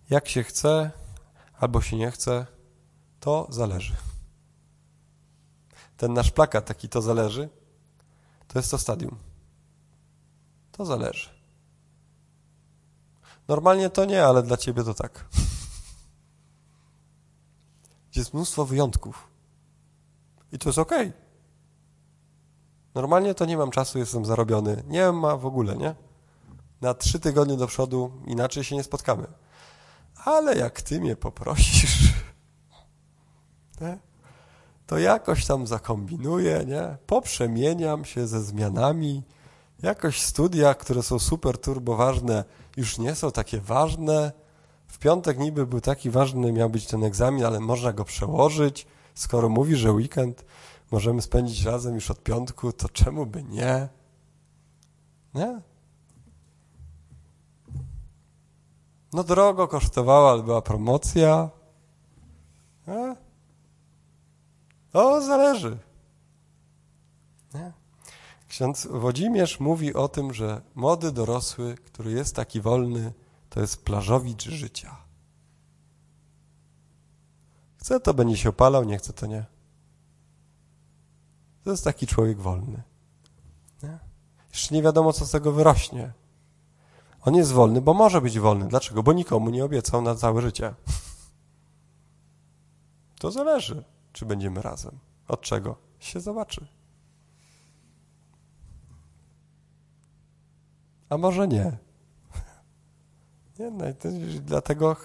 jak 0.09 0.29
się 0.29 0.43
chce 0.43 0.91
albo 1.59 1.81
się 1.81 1.97
nie 1.97 2.11
chce, 2.11 2.45
to 3.19 3.47
zależy. 3.49 3.95
ten 5.97 6.13
nasz 6.13 6.31
plakat 6.31 6.65
taki 6.65 6.89
to 6.89 7.01
zależy, 7.01 7.49
to 8.47 8.59
jest 8.59 8.71
to 8.71 8.77
stadium. 8.77 9.17
To 10.71 10.85
zależy. 10.85 11.29
Normalnie 13.47 13.89
to 13.89 14.05
nie, 14.05 14.25
ale 14.25 14.43
dla 14.43 14.57
ciebie 14.57 14.83
to 14.83 14.93
tak. 14.93 15.25
Jest 18.15 18.33
mnóstwo 18.33 18.65
wyjątków. 18.65 19.27
I 20.51 20.59
to 20.59 20.69
jest 20.69 20.79
ok. 20.79 20.91
Normalnie 22.95 23.35
to 23.35 23.45
nie 23.45 23.57
mam 23.57 23.71
czasu, 23.71 23.99
jestem 23.99 24.25
zarobiony. 24.25 24.83
Nie 24.87 25.11
ma 25.11 25.37
w 25.37 25.45
ogóle, 25.45 25.77
nie? 25.77 26.08
Na 26.81 26.93
trzy 26.93 27.19
tygodnie 27.19 27.57
do 27.57 27.67
przodu 27.67 28.11
inaczej 28.25 28.63
się 28.63 28.75
nie 28.75 28.83
spotkamy. 28.83 29.27
Ale 30.25 30.57
jak 30.57 30.81
ty 30.81 31.01
mnie 31.01 31.15
poprosisz, 31.15 32.13
to 34.87 34.97
jakoś 34.97 35.45
tam 35.45 35.67
zakombinuję, 35.67 36.65
nie? 36.67 36.97
Poprzemieniam 37.05 38.05
się 38.05 38.27
ze 38.27 38.41
zmianami. 38.41 39.23
Jakoś 39.81 40.21
studia, 40.21 40.73
które 40.73 41.03
są 41.03 41.19
super 41.19 41.57
turbo 41.57 41.95
ważne, 41.95 42.43
już 42.77 42.97
nie 42.97 43.15
są 43.15 43.31
takie 43.31 43.59
ważne. 43.59 44.31
W 44.87 44.97
piątek 44.97 45.37
niby 45.37 45.67
był 45.67 45.81
taki 45.81 46.09
ważny, 46.09 46.51
miał 46.51 46.69
być 46.69 46.85
ten 46.85 47.03
egzamin, 47.03 47.45
ale 47.45 47.59
można 47.59 47.93
go 47.93 48.05
przełożyć. 48.05 48.87
Skoro 49.15 49.49
mówi, 49.49 49.75
że 49.75 49.91
weekend 49.91 50.45
możemy 50.91 51.21
spędzić 51.21 51.65
razem 51.65 51.95
już 51.95 52.11
od 52.11 52.23
piątku, 52.23 52.71
to 52.71 52.89
czemu 52.89 53.25
by 53.25 53.43
nie? 53.43 53.89
Nie? 55.33 55.61
No 59.13 59.23
drogo 59.23 59.67
kosztowała, 59.67 60.31
ale 60.31 60.43
była 60.43 60.61
promocja. 60.61 61.49
Nie? 62.87 63.15
O, 64.93 65.21
zależy. 65.21 65.77
Nie? 67.53 67.73
Ksiądz 68.47 68.87
Włodzimierz 68.87 69.59
mówi 69.59 69.93
o 69.93 70.07
tym, 70.07 70.33
że 70.33 70.61
młody 70.75 71.11
dorosły, 71.11 71.75
który 71.75 72.11
jest 72.11 72.35
taki 72.35 72.61
wolny, 72.61 73.13
to 73.49 73.61
jest 73.61 73.83
plażowicz 73.83 74.43
życia. 74.43 74.97
Chce 77.77 77.99
to 77.99 78.13
będzie 78.13 78.37
się 78.37 78.49
opalał, 78.49 78.83
nie 78.83 78.97
chce 78.97 79.13
to 79.13 79.25
nie. 79.25 79.45
To 81.63 81.71
jest 81.71 81.83
taki 81.83 82.07
człowiek 82.07 82.39
wolny. 82.39 82.83
Nie? 83.83 83.99
Jeszcze 84.49 84.75
nie 84.75 84.81
wiadomo, 84.81 85.13
co 85.13 85.25
z 85.25 85.31
tego 85.31 85.51
wyrośnie. 85.51 86.13
On 87.21 87.35
jest 87.35 87.51
wolny, 87.51 87.81
bo 87.81 87.93
może 87.93 88.21
być 88.21 88.39
wolny. 88.39 88.67
Dlaczego? 88.67 89.03
Bo 89.03 89.13
nikomu 89.13 89.49
nie 89.49 89.65
obiecał 89.65 90.01
na 90.01 90.15
całe 90.15 90.41
życie. 90.41 90.73
To 93.19 93.31
zależy, 93.31 93.83
czy 94.13 94.25
będziemy 94.25 94.61
razem. 94.61 94.99
Od 95.27 95.41
czego? 95.41 95.75
Się 95.99 96.19
zobaczy. 96.19 96.67
A 101.09 101.17
może 101.17 101.47
nie. 101.47 101.77
Nie, 103.59 103.71
no 103.71 103.85
dlatego 104.41 104.95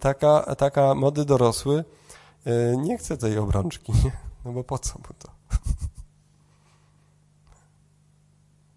taka, 0.00 0.54
taka 0.54 0.94
mody 0.94 1.24
dorosły 1.24 1.84
e, 2.44 2.76
nie 2.76 2.98
chce 2.98 3.16
tej 3.16 3.38
obrączki, 3.38 3.92
nie? 3.92 4.12
no 4.44 4.52
bo 4.52 4.64
po 4.64 4.78
co 4.78 4.98
mu 4.98 5.04
to? 5.18 5.30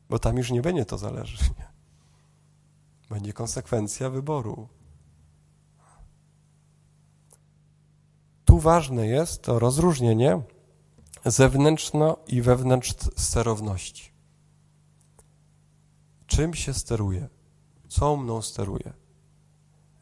Bo 0.10 0.20
tam 0.20 0.38
już 0.38 0.52
nie 0.52 0.62
będzie 0.62 0.86
to 0.86 0.98
zależy. 0.98 1.38
Nie? 1.60 1.69
Będzie 3.10 3.34
konsekwencja 3.34 4.10
wyboru. 4.10 4.68
Tu 8.46 8.60
ważne 8.60 9.08
jest 9.08 9.42
to 9.42 9.60
rozróżnienie 9.60 10.42
zewnętrzno 11.26 12.18
i 12.28 12.42
wewnętrz 12.42 12.94
sterowności. 13.16 14.12
Czym 16.28 16.54
się 16.54 16.74
steruje? 16.74 17.30
Co 17.88 18.18
mną 18.18 18.42
steruje? 18.42 18.94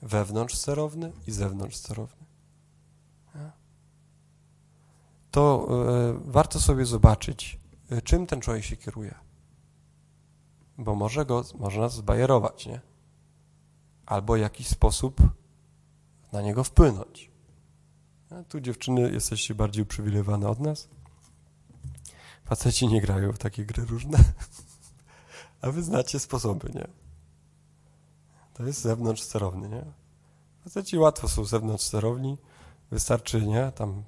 Wewnątrz 0.02 0.56
sterowny 0.56 1.12
i 1.28 1.32
zewnątrz 1.32 1.76
sterowny. 1.76 2.28
To 5.32 5.68
y, 6.28 6.32
warto 6.32 6.60
sobie 6.60 6.86
zobaczyć, 6.86 7.60
y, 7.92 8.02
czym 8.02 8.28
ten 8.28 8.42
człowiek 8.42 8.64
się 8.64 8.78
kieruje. 8.78 9.16
Bo 10.78 10.96
może 10.96 11.26
go, 11.26 11.44
można 11.60 11.90
zbajerować, 11.90 12.66
nie? 12.66 12.82
Albo 14.08 14.34
w 14.34 14.40
jakiś 14.40 14.68
sposób 14.68 15.22
na 16.32 16.42
niego 16.42 16.64
wpłynąć. 16.64 17.32
A 18.30 18.44
tu 18.44 18.62
dziewczyny 18.62 19.12
jesteście 19.12 19.56
bardziej 19.56 19.84
uprzywilejowane 19.84 20.50
od 20.50 20.60
nas. 20.60 20.88
Faceci 22.46 22.88
nie 22.88 23.02
grają 23.02 23.34
w 23.34 23.38
takie 23.38 23.66
gry 23.66 23.86
różne. 23.86 24.18
A 25.62 25.72
wy 25.72 25.84
znacie 25.84 26.20
sposoby, 26.20 26.72
nie? 26.76 26.88
To 28.54 28.64
jest 28.64 28.82
zewnątrz 28.82 29.22
sterowny, 29.22 29.70
nie? 29.70 29.86
Faceci 30.64 30.98
łatwo 30.98 31.28
są 31.28 31.46
zewnątrz 31.46 31.84
sterowni. 31.84 32.38
Wystarczy, 32.92 33.42
nie? 33.42 33.72
Tam 33.72 34.04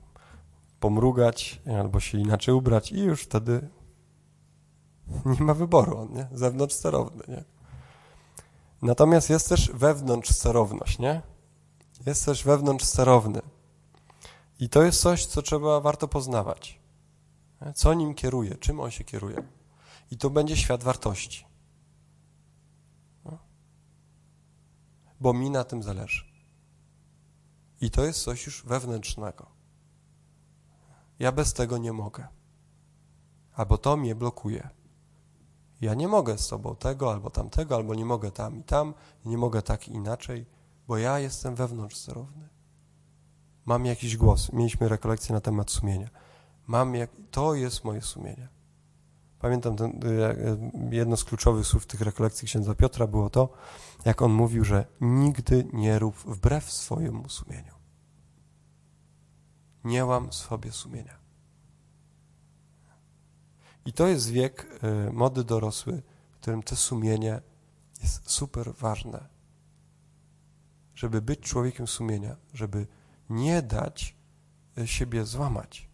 pomrugać 0.79 1.61
albo 1.79 1.99
się 1.99 2.17
inaczej 2.17 2.53
ubrać 2.53 2.91
i 2.91 2.99
już 2.99 3.21
wtedy 3.21 3.69
nie 5.39 5.45
ma 5.45 5.53
wyboru, 5.53 6.09
nie? 6.11 6.27
Zewnątrz 6.33 6.75
sterowny, 6.75 7.23
nie? 7.27 7.58
Natomiast 8.81 9.29
jest 9.29 9.49
też 9.49 9.71
wewnątrz 9.71 10.29
sterowność, 10.29 10.99
nie? 10.99 11.21
Jest 12.05 12.25
też 12.25 12.43
wewnątrz 12.43 12.85
sterowny. 12.85 13.41
I 14.59 14.69
to 14.69 14.83
jest 14.83 15.01
coś, 15.01 15.25
co 15.25 15.41
trzeba 15.41 15.79
warto 15.79 16.07
poznawać. 16.07 16.79
Co 17.75 17.93
nim 17.93 18.13
kieruje, 18.13 18.55
czym 18.55 18.79
on 18.79 18.91
się 18.91 19.03
kieruje. 19.03 19.43
I 20.11 20.17
to 20.17 20.29
będzie 20.29 20.57
świat 20.57 20.83
wartości. 20.83 21.45
No. 23.25 23.37
Bo 25.19 25.33
mi 25.33 25.49
na 25.49 25.63
tym 25.63 25.83
zależy. 25.83 26.25
I 27.81 27.91
to 27.91 28.03
jest 28.03 28.23
coś 28.23 28.45
już 28.45 28.63
wewnętrznego. 28.63 29.45
Ja 31.19 31.31
bez 31.31 31.53
tego 31.53 31.77
nie 31.77 31.93
mogę. 31.93 32.27
Albo 33.53 33.77
to 33.77 33.97
mnie 33.97 34.15
blokuje. 34.15 34.69
Ja 35.81 35.93
nie 35.93 36.07
mogę 36.07 36.37
z 36.37 36.45
sobą 36.45 36.75
tego 36.75 37.11
albo 37.11 37.29
tamtego, 37.29 37.75
albo 37.75 37.95
nie 37.95 38.05
mogę 38.05 38.31
tam 38.31 38.57
i 38.57 38.63
tam, 38.63 38.93
nie 39.25 39.37
mogę 39.37 39.61
tak 39.61 39.87
i 39.87 39.91
inaczej, 39.91 40.45
bo 40.87 40.97
ja 40.97 41.19
jestem 41.19 41.55
wewnątrz 41.55 41.95
sterowny. 41.97 42.49
Mam 43.65 43.85
jakiś 43.85 44.17
głos. 44.17 44.53
Mieliśmy 44.53 44.89
rekolekcję 44.89 45.35
na 45.35 45.41
temat 45.41 45.71
sumienia. 45.71 46.09
Mam 46.67 46.95
jak... 46.95 47.09
To 47.31 47.55
jest 47.55 47.83
moje 47.83 48.01
sumienie. 48.01 48.49
Pamiętam 49.39 49.75
ten, 49.75 49.99
jedno 50.91 51.17
z 51.17 51.23
kluczowych 51.23 51.67
słów 51.67 51.85
tych 51.85 52.01
rekolekcji 52.01 52.45
księdza 52.45 52.75
Piotra 52.75 53.07
było 53.07 53.29
to, 53.29 53.49
jak 54.05 54.21
on 54.21 54.31
mówił, 54.31 54.65
że 54.65 54.85
nigdy 55.01 55.67
nie 55.73 55.99
rób 55.99 56.15
wbrew 56.15 56.71
swojemu 56.71 57.29
sumieniu. 57.29 57.73
Nie 59.83 60.05
łam 60.05 60.33
sobie 60.33 60.71
sumienia. 60.71 61.19
I 63.85 63.93
to 63.93 64.07
jest 64.07 64.29
wiek 64.29 64.83
y, 65.07 65.13
mody 65.13 65.43
dorosły, 65.43 66.01
w 66.31 66.35
którym 66.35 66.63
to 66.63 66.75
sumienie 66.75 67.41
jest 68.01 68.31
super 68.31 68.73
ważne. 68.73 69.27
Żeby 70.95 71.21
być 71.21 71.39
człowiekiem 71.39 71.87
sumienia, 71.87 72.35
żeby 72.53 72.87
nie 73.29 73.61
dać 73.61 74.15
y, 74.77 74.87
siebie 74.87 75.25
złamać, 75.25 75.89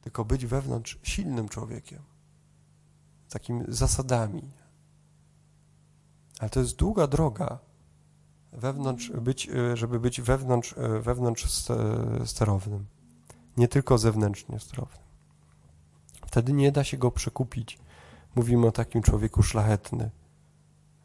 tylko 0.00 0.24
być 0.24 0.46
wewnątrz 0.46 0.98
silnym 1.02 1.48
człowiekiem, 1.48 2.02
takimi 3.30 3.64
zasadami. 3.68 4.50
Ale 6.38 6.50
to 6.50 6.60
jest 6.60 6.76
długa 6.76 7.06
droga, 7.06 7.58
wewnątrz 8.52 9.10
być, 9.10 9.48
y, 9.48 9.76
żeby 9.76 10.00
być 10.00 10.20
wewnątrz, 10.20 10.74
wewnątrz 11.00 11.46
sterownym, 12.24 12.86
nie 13.56 13.68
tylko 13.68 13.98
zewnętrznie 13.98 14.60
sterownym. 14.60 15.05
Wtedy 16.36 16.52
nie 16.52 16.72
da 16.72 16.84
się 16.84 16.96
go 16.96 17.10
przekupić. 17.10 17.78
Mówimy 18.34 18.66
o 18.66 18.72
takim 18.72 19.02
człowieku 19.02 19.42
szlachetny, 19.42 20.10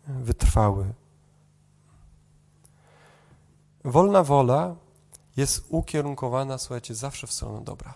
wytrwały. 0.08 0.94
Wolna 3.84 4.24
wola 4.24 4.76
jest 5.38 5.65
ukierunkowana, 5.70 6.58
słuchajcie, 6.58 6.96
zawsze 6.96 7.28
w 7.28 7.32
stronę 7.32 7.63
dobra. 7.63 7.94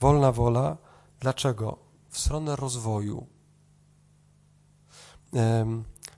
Wolna 0.00 0.32
wola, 0.32 0.76
dlaczego? 1.20 1.78
W 2.08 2.18
stronę 2.18 2.56
rozwoju. 2.56 3.26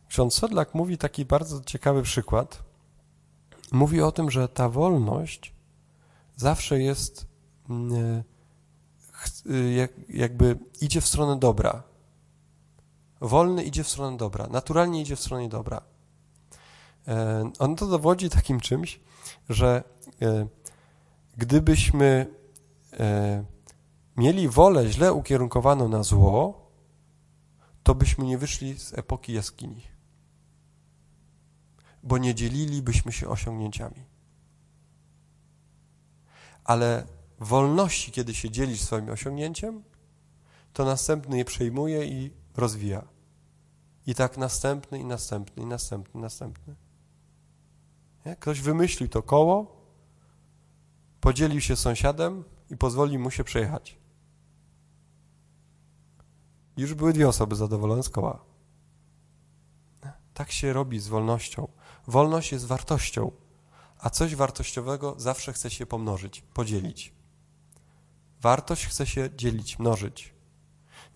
Ksiądz 0.08 0.34
Sedlak 0.34 0.74
mówi 0.74 0.98
taki 0.98 1.24
bardzo 1.24 1.64
ciekawy 1.64 2.02
przykład. 2.02 2.62
Mówi 3.72 4.02
o 4.02 4.12
tym, 4.12 4.30
że 4.30 4.48
ta 4.48 4.68
wolność 4.68 5.54
zawsze 6.36 6.80
jest 6.80 7.35
jakby 10.08 10.58
idzie 10.80 11.00
w 11.00 11.06
stronę 11.06 11.38
dobra. 11.38 11.82
Wolny 13.20 13.64
idzie 13.64 13.84
w 13.84 13.88
stronę 13.88 14.16
dobra, 14.16 14.46
naturalnie 14.46 15.00
idzie 15.00 15.16
w 15.16 15.20
stronę 15.20 15.48
dobra. 15.48 15.82
E, 17.08 17.50
on 17.58 17.76
to 17.76 17.86
dowodzi 17.86 18.30
takim 18.30 18.60
czymś, 18.60 19.00
że 19.48 19.84
e, 20.22 20.46
gdybyśmy 21.36 22.26
e, 22.92 23.44
mieli 24.16 24.48
wolę 24.48 24.88
źle 24.88 25.12
ukierunkowaną 25.12 25.88
na 25.88 26.02
zło, 26.02 26.66
to 27.82 27.94
byśmy 27.94 28.24
nie 28.24 28.38
wyszli 28.38 28.78
z 28.78 28.98
epoki 28.98 29.32
jaskini, 29.32 29.82
bo 32.02 32.18
nie 32.18 32.34
dzielilibyśmy 32.34 33.12
się 33.12 33.28
osiągnięciami. 33.28 34.04
Ale 36.64 37.06
wolności, 37.40 38.12
kiedy 38.12 38.34
się 38.34 38.50
dzielisz 38.50 38.80
swoim 38.80 39.10
osiągnięciem, 39.10 39.82
to 40.72 40.84
następny 40.84 41.38
je 41.38 41.44
przejmuje 41.44 42.06
i 42.06 42.30
rozwija. 42.56 43.04
I 44.06 44.14
tak 44.14 44.36
następny, 44.36 44.98
i 44.98 45.04
następny, 45.04 45.62
i 45.62 45.66
następny, 45.66 46.20
następny. 46.20 46.74
Nie? 48.26 48.36
Ktoś 48.36 48.60
wymyślił 48.60 49.08
to 49.08 49.22
koło, 49.22 49.76
podzielił 51.20 51.60
się 51.60 51.76
z 51.76 51.78
sąsiadem 51.80 52.44
i 52.70 52.76
pozwolił 52.76 53.20
mu 53.20 53.30
się 53.30 53.44
przejechać. 53.44 53.98
Już 56.76 56.94
były 56.94 57.12
dwie 57.12 57.28
osoby 57.28 57.56
zadowolone 57.56 58.02
z 58.02 58.08
koła. 58.08 58.44
Tak 60.34 60.52
się 60.52 60.72
robi 60.72 61.00
z 61.00 61.08
wolnością. 61.08 61.68
Wolność 62.06 62.52
jest 62.52 62.66
wartością, 62.66 63.32
a 63.98 64.10
coś 64.10 64.34
wartościowego 64.34 65.14
zawsze 65.18 65.52
chce 65.52 65.70
się 65.70 65.86
pomnożyć, 65.86 66.40
podzielić. 66.40 67.15
Wartość 68.46 68.86
chce 68.86 69.06
się 69.06 69.30
dzielić, 69.36 69.78
mnożyć. 69.78 70.34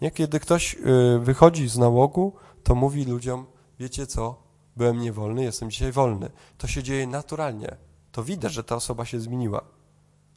Nie? 0.01 0.11
Kiedy 0.11 0.41
ktoś 0.41 0.75
y, 0.75 1.19
wychodzi 1.19 1.69
z 1.69 1.79
nałogu, 1.79 2.37
to 2.63 2.75
mówi 2.75 3.05
ludziom, 3.05 3.47
wiecie 3.79 4.07
co, 4.07 4.43
byłem 4.77 4.99
niewolny, 4.99 5.43
jestem 5.43 5.71
dzisiaj 5.71 5.93
wolny. 5.93 6.31
To 6.59 6.67
się 6.67 6.83
dzieje 6.83 7.07
naturalnie. 7.07 7.77
To 8.13 8.25
widać, 8.25 8.53
że 8.53 8.65
ta 8.65 8.77
osoba 8.77 9.05
się 9.05 9.21
zmieniła. 9.21 9.65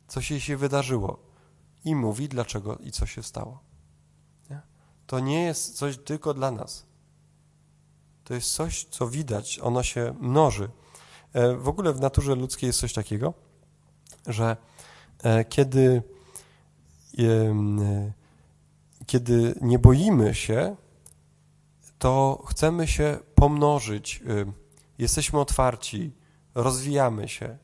Coś 0.07 0.31
jej 0.31 0.39
się 0.39 0.57
wydarzyło. 0.57 1.19
I 1.85 1.95
mówi, 1.95 2.29
dlaczego 2.29 2.75
i 2.75 2.91
co 2.91 3.05
się 3.05 3.23
stało. 3.23 3.59
Nie? 4.49 4.61
To 5.07 5.19
nie 5.19 5.43
jest 5.43 5.77
coś 5.77 5.97
tylko 5.97 6.33
dla 6.33 6.51
nas. 6.51 6.85
To 8.23 8.33
jest 8.33 8.53
coś, 8.53 8.85
co 8.85 9.07
widać, 9.07 9.59
ono 9.59 9.83
się 9.83 10.15
mnoży. 10.19 10.69
E, 11.33 11.55
w 11.55 11.67
ogóle 11.67 11.93
w 11.93 11.99
naturze 11.99 12.35
ludzkiej 12.35 12.67
jest 12.67 12.79
coś 12.79 12.93
takiego, 12.93 13.33
że 14.27 14.57
e, 15.23 15.45
kiedy, 15.45 16.03
kiedy 19.05 19.55
nie 19.61 19.79
boimy 19.79 20.35
się, 20.35 20.75
to 21.99 22.43
chcemy 22.47 22.87
się 22.87 23.19
pomnożyć, 23.35 24.23
jesteśmy 24.97 25.39
otwarci, 25.39 26.11
rozwijamy 26.55 27.27
się. 27.27 27.57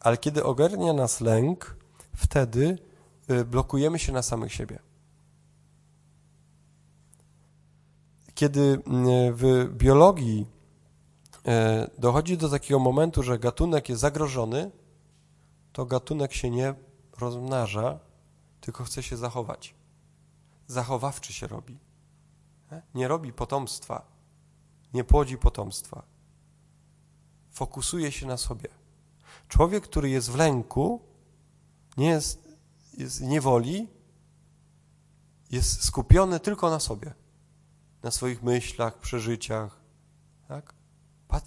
Ale 0.00 0.16
kiedy 0.16 0.44
ogarnia 0.44 0.92
nas 0.92 1.20
lęk, 1.20 1.76
wtedy 2.16 2.78
y, 3.30 3.44
blokujemy 3.44 3.98
się 3.98 4.12
na 4.12 4.22
samych 4.22 4.52
siebie. 4.52 4.78
Kiedy 8.34 8.82
w 9.32 9.68
biologii 9.72 10.46
y, 11.36 11.40
dochodzi 11.98 12.38
do 12.38 12.48
takiego 12.48 12.78
momentu, 12.80 13.22
że 13.22 13.38
gatunek 13.38 13.88
jest 13.88 14.00
zagrożony, 14.00 14.70
to 15.72 15.86
gatunek 15.86 16.32
się 16.32 16.50
nie 16.50 16.74
rozmnaża, 17.18 17.98
tylko 18.64 18.84
chce 18.84 19.02
się 19.02 19.16
zachować. 19.16 19.74
Zachowawczy 20.66 21.32
się 21.32 21.46
robi. 21.46 21.78
Nie 22.94 23.08
robi 23.08 23.32
potomstwa, 23.32 24.06
nie 24.94 25.04
płodzi 25.04 25.38
potomstwa. 25.38 26.02
Fokusuje 27.50 28.12
się 28.12 28.26
na 28.26 28.36
sobie. 28.36 28.68
Człowiek, 29.48 29.84
który 29.84 30.10
jest 30.10 30.30
w 30.30 30.36
lęku, 30.36 31.00
nie 31.96 32.08
jest, 32.08 32.48
jest 32.98 33.20
niewoli, 33.20 33.88
jest 35.50 35.84
skupiony 35.84 36.40
tylko 36.40 36.70
na 36.70 36.80
sobie, 36.80 37.14
na 38.02 38.10
swoich 38.10 38.42
myślach, 38.42 38.98
przeżyciach. 38.98 39.80
Tak? 40.48 40.74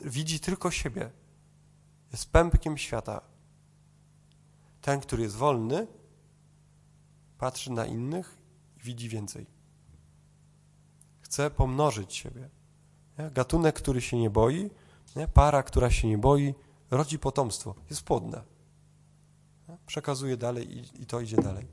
Widzi 0.05 0.39
tylko 0.39 0.71
siebie. 0.71 1.11
Jest 2.11 2.31
pępkiem 2.31 2.77
świata. 2.77 3.21
Ten, 4.81 4.99
który 4.99 5.23
jest 5.23 5.35
wolny, 5.35 5.87
patrzy 7.37 7.71
na 7.71 7.85
innych 7.85 8.37
i 8.77 8.83
widzi 8.83 9.09
więcej. 9.09 9.45
Chce 11.21 11.49
pomnożyć 11.51 12.15
siebie. 12.15 12.49
Nie? 13.19 13.31
Gatunek, 13.31 13.75
który 13.75 14.01
się 14.01 14.17
nie 14.17 14.29
boi, 14.29 14.69
nie? 15.15 15.27
para, 15.27 15.63
która 15.63 15.91
się 15.91 16.07
nie 16.07 16.17
boi, 16.17 16.53
rodzi 16.91 17.19
potomstwo, 17.19 17.75
jest 17.89 18.03
płodne. 18.03 18.41
Przekazuje 19.85 20.37
dalej 20.37 20.77
i, 20.77 21.01
i 21.01 21.05
to 21.05 21.21
idzie 21.21 21.37
dalej. 21.37 21.67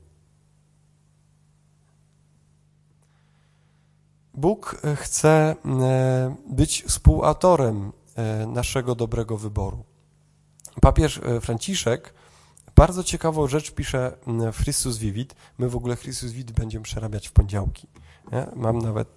Bóg 4.33 4.81
e, 4.83 4.95
chce 4.95 5.55
e, 5.65 6.35
być 6.49 6.83
współautorem 6.83 7.91
e, 8.15 8.47
naszego 8.47 8.95
dobrego 8.95 9.37
wyboru. 9.37 9.83
Papież 10.81 11.21
Franciszek 11.41 12.13
bardzo 12.75 13.03
ciekawą 13.03 13.47
rzecz 13.47 13.71
pisze 13.71 14.17
w 14.53 14.57
Chrystus 14.57 14.97
Vivit. 14.97 15.35
My 15.57 15.69
w 15.69 15.75
ogóle 15.75 15.95
Chrystus 15.95 16.31
Vivit 16.31 16.51
będziemy 16.51 16.83
przerabiać 16.83 17.27
w 17.27 17.31
poniedziałki. 17.31 17.87
Nie? 18.31 18.47
Mam 18.55 18.79
nawet 18.79 19.07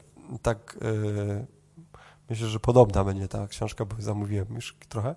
tak, 0.42 0.78
myślę, 2.30 2.48
że 2.48 2.60
podobna 2.60 3.04
będzie 3.04 3.28
ta 3.28 3.46
książka, 3.46 3.84
bo 3.84 3.96
zamówiłem 3.98 4.54
już 4.54 4.76
trochę. 4.88 5.14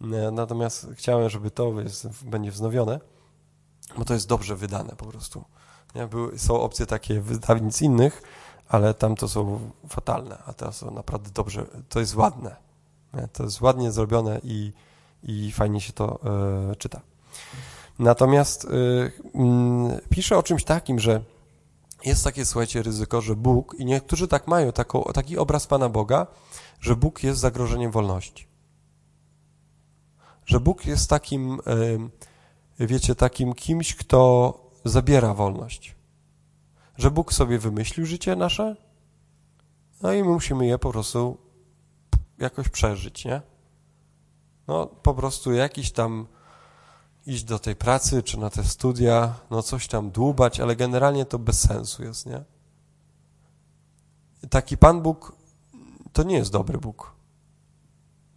E, 0.00 0.30
natomiast 0.30 0.86
chciałem, 0.94 1.30
żeby 1.30 1.50
to 1.50 1.80
jest, 1.80 2.24
będzie 2.24 2.50
wznowione, 2.50 3.00
bo 3.98 4.04
to 4.04 4.14
jest 4.14 4.28
dobrze 4.28 4.56
wydane 4.56 4.96
po 4.96 5.06
prostu. 5.06 5.44
Nie? 5.94 6.06
Były, 6.06 6.38
są 6.38 6.60
opcje 6.60 6.86
takie 6.86 7.20
wydawnic 7.20 7.82
innych, 7.82 8.22
ale 8.68 8.94
tam 8.94 9.16
to 9.16 9.28
są 9.28 9.70
fatalne, 9.88 10.38
a 10.46 10.52
teraz 10.52 10.76
są 10.76 10.90
naprawdę 10.90 11.30
dobrze, 11.30 11.66
to 11.88 12.00
jest 12.00 12.16
ładne. 12.16 12.56
Nie? 13.14 13.28
To 13.28 13.42
jest 13.42 13.60
ładnie 13.60 13.92
zrobione 13.92 14.40
i, 14.44 14.72
i 15.22 15.52
fajnie 15.52 15.80
się 15.80 15.92
to 15.92 16.20
e, 16.70 16.76
czyta. 16.76 17.00
Natomiast 17.98 18.64
y, 18.64 18.68
pisze 20.10 20.38
o 20.38 20.42
czymś 20.42 20.64
takim, 20.64 20.98
że 20.98 21.22
jest 22.04 22.24
takie, 22.24 22.44
słuchajcie, 22.44 22.82
ryzyko, 22.82 23.20
że 23.20 23.36
Bóg, 23.36 23.74
i 23.78 23.84
niektórzy 23.84 24.28
tak 24.28 24.48
mają 24.48 24.72
taką, 24.72 25.02
taki 25.02 25.38
obraz 25.38 25.66
Pana 25.66 25.88
Boga, 25.88 26.26
że 26.80 26.96
Bóg 26.96 27.22
jest 27.22 27.40
zagrożeniem 27.40 27.90
wolności 27.90 28.50
że 30.50 30.60
Bóg 30.60 30.86
jest 30.86 31.10
takim, 31.10 31.58
wiecie, 32.80 33.14
takim 33.14 33.54
kimś, 33.54 33.94
kto 33.94 34.54
zabiera 34.84 35.34
wolność. 35.34 35.94
Że 36.96 37.10
Bóg 37.10 37.32
sobie 37.32 37.58
wymyślił 37.58 38.06
życie 38.06 38.36
nasze, 38.36 38.76
no 40.02 40.12
i 40.12 40.22
my 40.22 40.28
musimy 40.28 40.66
je 40.66 40.78
po 40.78 40.90
prostu 40.92 41.38
jakoś 42.38 42.68
przeżyć, 42.68 43.24
nie? 43.24 43.42
No, 44.68 44.86
po 44.86 45.14
prostu 45.14 45.52
jakiś 45.52 45.92
tam 45.92 46.26
iść 47.30 47.44
do 47.44 47.58
tej 47.58 47.76
pracy, 47.76 48.22
czy 48.22 48.38
na 48.38 48.50
te 48.50 48.64
studia, 48.64 49.34
no 49.50 49.62
coś 49.62 49.88
tam 49.88 50.10
dłubać, 50.10 50.60
ale 50.60 50.76
generalnie 50.76 51.24
to 51.24 51.38
bez 51.38 51.60
sensu 51.60 52.02
jest, 52.02 52.26
nie? 52.26 52.44
Taki 54.50 54.78
Pan 54.78 55.02
Bóg 55.02 55.36
to 56.12 56.22
nie 56.22 56.36
jest 56.36 56.52
dobry 56.52 56.78
Bóg. 56.78 57.12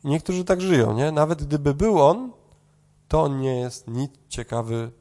Niektórzy 0.03 0.43
tak 0.45 0.61
żyją, 0.61 0.93
nie? 0.93 1.11
Nawet 1.11 1.43
gdyby 1.43 1.73
był 1.73 2.01
on, 2.01 2.31
to 3.07 3.23
on 3.23 3.41
nie 3.41 3.59
jest 3.59 3.87
nic 3.87 4.11
ciekawy, 4.29 4.91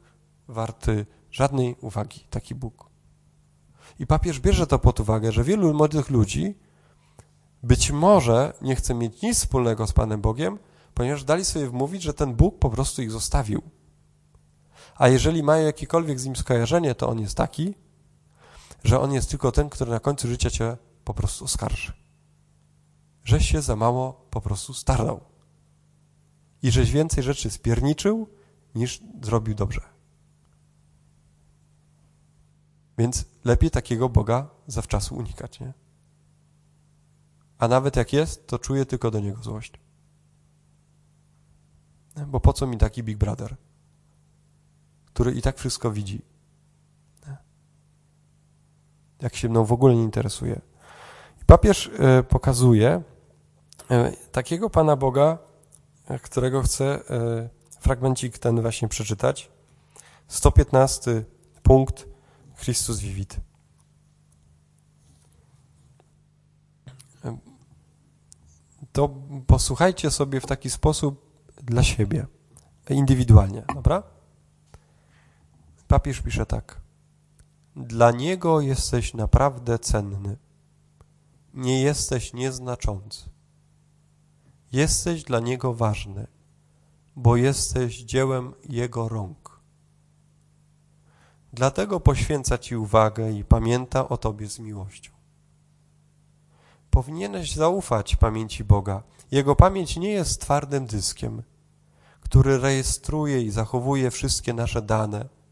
warty 0.47 1.05
żadnej 1.31 1.75
uwagi, 1.81 2.19
taki 2.29 2.55
Bóg. 2.55 2.89
I 3.99 4.07
papież 4.07 4.39
bierze 4.39 4.67
to 4.67 4.79
pod 4.79 4.99
uwagę, 4.99 5.31
że 5.31 5.43
wielu 5.43 5.73
młodych 5.73 6.09
ludzi 6.09 6.55
być 7.63 7.91
może 7.91 8.53
nie 8.61 8.75
chce 8.75 8.93
mieć 8.93 9.21
nic 9.21 9.37
wspólnego 9.37 9.87
z 9.87 9.93
Panem 9.93 10.21
Bogiem, 10.21 10.59
ponieważ 10.93 11.23
dali 11.23 11.45
sobie 11.45 11.67
wmówić, 11.67 12.01
że 12.01 12.13
ten 12.13 12.33
Bóg 12.33 12.59
po 12.59 12.69
prostu 12.69 13.01
ich 13.01 13.11
zostawił. 13.11 13.61
A 14.95 15.07
jeżeli 15.07 15.43
mają 15.43 15.65
jakiekolwiek 15.65 16.19
z 16.19 16.25
nim 16.25 16.35
skojarzenie, 16.35 16.95
to 16.95 17.09
on 17.09 17.19
jest 17.19 17.37
taki, 17.37 17.73
że 18.83 18.99
on 18.99 19.13
jest 19.13 19.29
tylko 19.29 19.51
ten, 19.51 19.69
który 19.69 19.91
na 19.91 19.99
końcu 19.99 20.27
życia 20.27 20.49
cię 20.49 20.77
po 21.03 21.13
prostu 21.13 21.45
oskarży 21.45 22.03
żeś 23.23 23.51
się 23.51 23.61
za 23.61 23.75
mało 23.75 24.13
po 24.29 24.41
prostu 24.41 24.73
starał. 24.73 25.21
I 26.61 26.71
żeś 26.71 26.91
więcej 26.91 27.23
rzeczy 27.23 27.51
spierniczył, 27.51 28.29
niż 28.75 29.03
zrobił 29.21 29.55
dobrze. 29.55 29.81
Więc 32.97 33.25
lepiej 33.43 33.71
takiego 33.71 34.09
Boga 34.09 34.49
zawczasu 34.67 35.15
unikać, 35.15 35.59
nie? 35.59 35.73
A 37.57 37.67
nawet 37.67 37.95
jak 37.95 38.13
jest, 38.13 38.47
to 38.47 38.59
czuję 38.59 38.85
tylko 38.85 39.11
do 39.11 39.19
Niego 39.19 39.43
złość. 39.43 39.73
Bo 42.27 42.39
po 42.39 42.53
co 42.53 42.67
mi 42.67 42.77
taki 42.77 43.03
Big 43.03 43.17
Brother, 43.17 43.55
który 45.13 45.31
i 45.31 45.41
tak 45.41 45.57
wszystko 45.57 45.91
widzi? 45.91 46.21
Jak 49.21 49.35
się 49.35 49.49
mną 49.49 49.65
w 49.65 49.71
ogóle 49.71 49.95
nie 49.95 50.03
interesuje. 50.03 50.61
I 51.41 51.45
papież 51.45 51.91
e, 51.99 52.23
pokazuje, 52.23 53.03
E, 53.91 54.11
takiego 54.31 54.69
Pana 54.69 54.95
Boga, 54.95 55.37
e, 56.07 56.19
którego 56.19 56.61
chcę 56.61 56.99
fragmencik 57.79 58.37
ten 58.37 58.61
właśnie 58.61 58.87
przeczytać. 58.87 59.51
115 60.27 61.23
punkt 61.63 62.07
Chrystus 62.55 62.99
Vivit. 62.99 63.37
To 68.91 69.09
posłuchajcie 69.47 70.11
sobie 70.11 70.41
w 70.41 70.45
taki 70.45 70.69
sposób 70.69 71.25
dla 71.63 71.83
siebie, 71.83 72.27
indywidualnie, 72.89 73.63
dobra? 73.75 74.03
Papież 75.93 76.21
pisze 76.21 76.45
tak. 76.45 76.81
Dla 77.75 78.11
Niego 78.11 78.61
jesteś 78.61 79.13
naprawdę 79.13 79.79
cenny. 79.79 80.37
Nie 81.53 81.81
jesteś 81.81 82.33
nieznaczący. 82.33 83.29
Jesteś 84.71 85.23
dla 85.23 85.39
Niego 85.39 85.73
ważny, 85.73 86.27
bo 87.15 87.35
jesteś 87.35 88.03
dziełem 88.03 88.53
Jego 88.69 89.09
rąk. 89.09 89.59
Dlatego 91.53 91.99
poświęca 91.99 92.57
Ci 92.57 92.75
uwagę 92.75 93.31
i 93.31 93.43
pamięta 93.43 94.09
o 94.09 94.17
Tobie 94.17 94.49
z 94.49 94.59
miłością. 94.59 95.11
Powinieneś 96.89 97.55
zaufać 97.55 98.15
pamięci 98.15 98.63
Boga. 98.63 99.03
Jego 99.31 99.55
pamięć 99.55 99.97
nie 99.97 100.11
jest 100.11 100.41
twardym 100.41 100.85
dyskiem, 100.85 101.43
który 102.21 102.57
rejestruje 102.57 103.41
i 103.41 103.51
zachowuje 103.51 104.11
wszystkie 104.11 104.53
nasze 104.53 104.81
dane. 104.81 105.42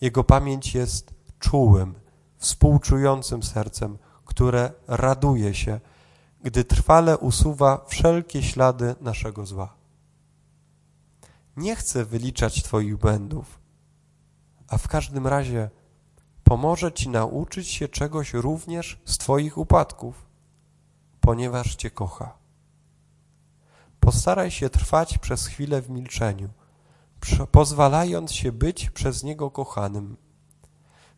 Jego 0.00 0.24
pamięć 0.24 0.74
jest 0.74 1.14
czułym, 1.38 1.94
współczującym 2.36 3.42
sercem, 3.42 3.98
które 4.24 4.72
raduje 4.88 5.54
się, 5.54 5.80
gdy 6.42 6.64
trwale 6.64 7.18
usuwa 7.18 7.84
wszelkie 7.88 8.42
ślady 8.42 8.94
naszego 9.00 9.46
zła. 9.46 9.74
Nie 11.56 11.76
chcę 11.76 12.04
wyliczać 12.04 12.62
Twoich 12.62 12.96
błędów, 12.96 13.60
a 14.68 14.78
w 14.78 14.88
każdym 14.88 15.26
razie 15.26 15.70
pomoże 16.44 16.92
Ci 16.92 17.08
nauczyć 17.08 17.68
się 17.68 17.88
czegoś 17.88 18.34
również 18.34 19.00
z 19.04 19.18
Twoich 19.18 19.58
upadków, 19.58 20.26
ponieważ 21.20 21.76
Cię 21.76 21.90
kocha. 21.90 22.38
Postaraj 24.00 24.50
się 24.50 24.70
trwać 24.70 25.18
przez 25.18 25.46
chwilę 25.46 25.82
w 25.82 25.90
milczeniu, 25.90 26.48
pozwalając 27.50 28.32
się 28.32 28.52
być 28.52 28.90
przez 28.90 29.22
Niego 29.22 29.50
kochanym. 29.50 30.16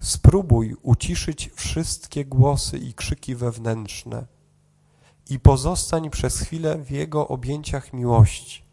Spróbuj 0.00 0.76
uciszyć 0.82 1.50
wszystkie 1.54 2.24
głosy 2.24 2.78
i 2.78 2.94
krzyki 2.94 3.34
wewnętrzne 3.34 4.26
i 5.30 5.40
pozostań 5.40 6.10
przez 6.10 6.40
chwilę 6.40 6.78
w 6.78 6.90
Jego 6.90 7.28
objęciach 7.28 7.92
miłości. 7.92 8.64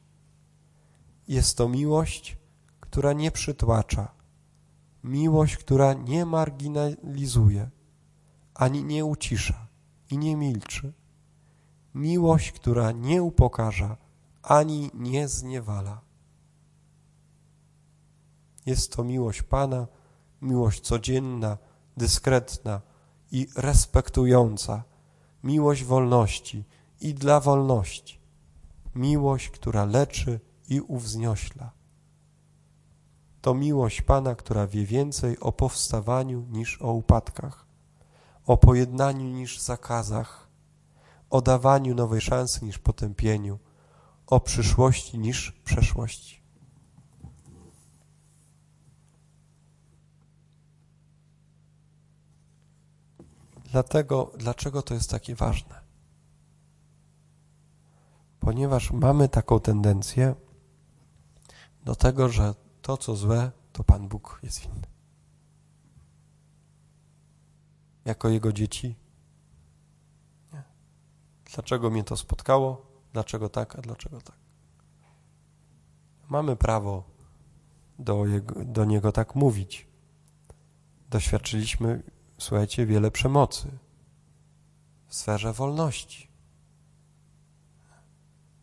Jest 1.28 1.58
to 1.58 1.70
miłość, 1.70 2.38
która 2.80 3.14
nie 3.14 3.32
przytłacza, 3.32 4.12
miłość, 5.04 5.58
która 5.58 5.94
nie 5.94 6.26
marginalizuje, 6.26 7.70
ani 8.54 8.84
nie 8.84 9.06
ucisza 9.06 9.68
i 10.12 10.18
nie 10.18 10.36
milczy, 10.36 10.94
miłość, 11.94 12.52
która 12.52 12.92
nie 12.92 13.24
upokarza, 13.24 13.98
ani 14.44 14.92
nie 14.94 15.28
zniewala. 15.28 16.09
Jest 18.70 18.96
to 18.96 19.04
miłość 19.04 19.42
Pana, 19.42 19.88
miłość 20.42 20.82
codzienna, 20.82 21.58
dyskretna 21.98 22.82
i 23.32 23.48
respektująca, 23.56 24.84
miłość 25.44 25.84
wolności 25.84 26.64
i 27.02 27.14
dla 27.14 27.40
wolności, 27.40 28.20
miłość, 28.96 29.50
która 29.50 29.86
leczy 29.86 30.40
i 30.68 30.82
uwzniośla. 30.82 31.72
To 33.42 33.54
miłość 33.54 34.02
Pana, 34.02 34.36
która 34.36 34.68
wie 34.68 34.86
więcej 34.86 35.40
o 35.40 35.52
powstawaniu 35.52 36.46
niż 36.50 36.82
o 36.82 36.94
upadkach, 36.94 37.66
o 38.46 38.58
pojednaniu 38.58 39.30
niż 39.30 39.60
zakazach, 39.60 40.50
o 41.30 41.42
dawaniu 41.42 41.96
nowej 41.96 42.22
szansy 42.22 42.66
niż 42.66 42.78
potępieniu, 42.80 43.60
o 44.28 44.40
przyszłości 44.40 45.20
niż 45.20 45.52
przeszłości. 45.64 46.39
Dlatego, 53.72 54.32
dlaczego 54.38 54.82
to 54.82 54.94
jest 54.94 55.10
takie 55.10 55.36
ważne? 55.36 55.82
Ponieważ 58.40 58.92
mamy 58.92 59.30
taką 59.30 59.60
tendencję 59.60 60.36
do 61.86 61.96
tego, 61.96 62.30
że 62.30 62.56
to, 62.82 62.98
co 62.98 63.16
złe, 63.16 63.52
to 63.74 63.84
Pan 63.84 64.08
Bóg 64.08 64.40
jest 64.44 64.62
winny. 64.62 64.88
Jako 68.06 68.30
Jego 68.30 68.54
dzieci. 68.54 68.96
Nie. 70.54 70.64
Dlaczego 71.54 71.90
mnie 71.90 72.04
to 72.04 72.18
spotkało? 72.18 72.86
Dlaczego 73.14 73.50
tak, 73.50 73.76
a 73.76 73.82
dlaczego 73.82 74.22
tak? 74.22 74.38
Mamy 76.30 76.56
prawo 76.56 77.04
do, 78.00 78.26
jego, 78.26 78.66
do 78.66 78.86
Niego 78.86 79.12
tak 79.12 79.36
mówić. 79.36 79.88
Doświadczyliśmy 81.10 82.04
słuchajcie, 82.40 82.86
wiele 82.86 83.12
przemocy 83.12 83.78
w 85.08 85.16
sferze 85.16 85.54
wolności. 85.54 86.30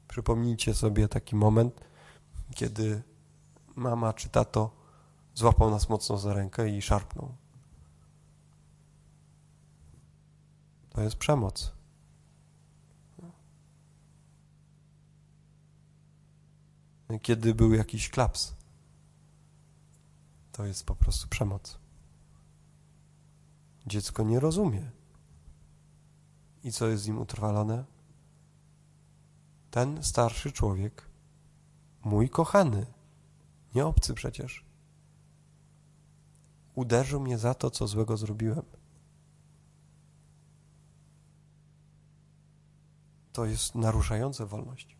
Przypomnijcie 0.08 0.74
sobie 0.74 1.08
taki 1.08 1.36
moment, 1.36 1.80
kiedy 2.54 3.02
mama 3.76 4.12
czy 4.12 4.28
tato 4.28 4.70
złapał 5.34 5.70
nas 5.70 5.88
mocno 5.88 6.18
za 6.18 6.34
rękę 6.34 6.70
i 6.70 6.82
szarpnął. 6.82 7.34
To 10.90 11.02
jest 11.02 11.16
przemoc. 11.16 11.72
Kiedy 17.22 17.54
był 17.54 17.74
jakiś 17.74 18.10
klaps, 18.10 18.54
to 20.52 20.66
jest 20.66 20.86
po 20.86 20.96
prostu 20.96 21.28
przemoc. 21.28 21.85
Dziecko 23.86 24.22
nie 24.22 24.40
rozumie. 24.40 24.90
I 26.64 26.72
co 26.72 26.86
jest 26.86 27.02
z 27.02 27.06
nim 27.06 27.18
utrwalone? 27.18 27.84
Ten 29.70 30.02
starszy 30.02 30.52
człowiek, 30.52 31.08
mój 32.04 32.28
kochany, 32.28 32.86
nie 33.74 33.86
obcy 33.86 34.14
przecież, 34.14 34.64
uderzył 36.74 37.20
mnie 37.20 37.38
za 37.38 37.54
to, 37.54 37.70
co 37.70 37.86
złego 37.86 38.16
zrobiłem. 38.16 38.62
To 43.32 43.44
jest 43.44 43.74
naruszające 43.74 44.46
wolność. 44.46 44.96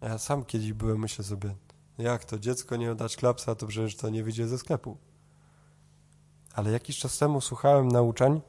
Ja 0.00 0.18
sam 0.18 0.44
kiedyś 0.44 0.72
byłem, 0.72 0.98
myślę 0.98 1.24
sobie, 1.24 1.54
jak 1.98 2.24
to 2.24 2.38
dziecko 2.38 2.76
nie 2.76 2.92
oddać 2.92 3.16
klapsa, 3.16 3.54
to 3.54 3.66
przecież 3.66 3.96
to 3.96 4.10
nie 4.10 4.24
wyjdzie 4.24 4.48
ze 4.48 4.58
sklepu. 4.58 4.98
Ale 6.54 6.70
jakiś 6.70 6.98
czas 6.98 7.18
temu 7.18 7.40
słuchałem 7.40 7.88
nauczań 7.88 8.40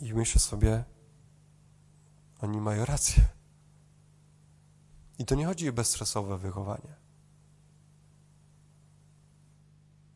i 0.00 0.14
myślę 0.14 0.40
sobie, 0.40 0.84
oni 2.40 2.60
mają 2.60 2.84
rację. 2.84 3.24
I 5.18 5.24
to 5.24 5.34
nie 5.34 5.46
chodzi 5.46 5.68
o 5.68 5.72
bezstresowe 5.72 6.38
wychowanie. 6.38 6.96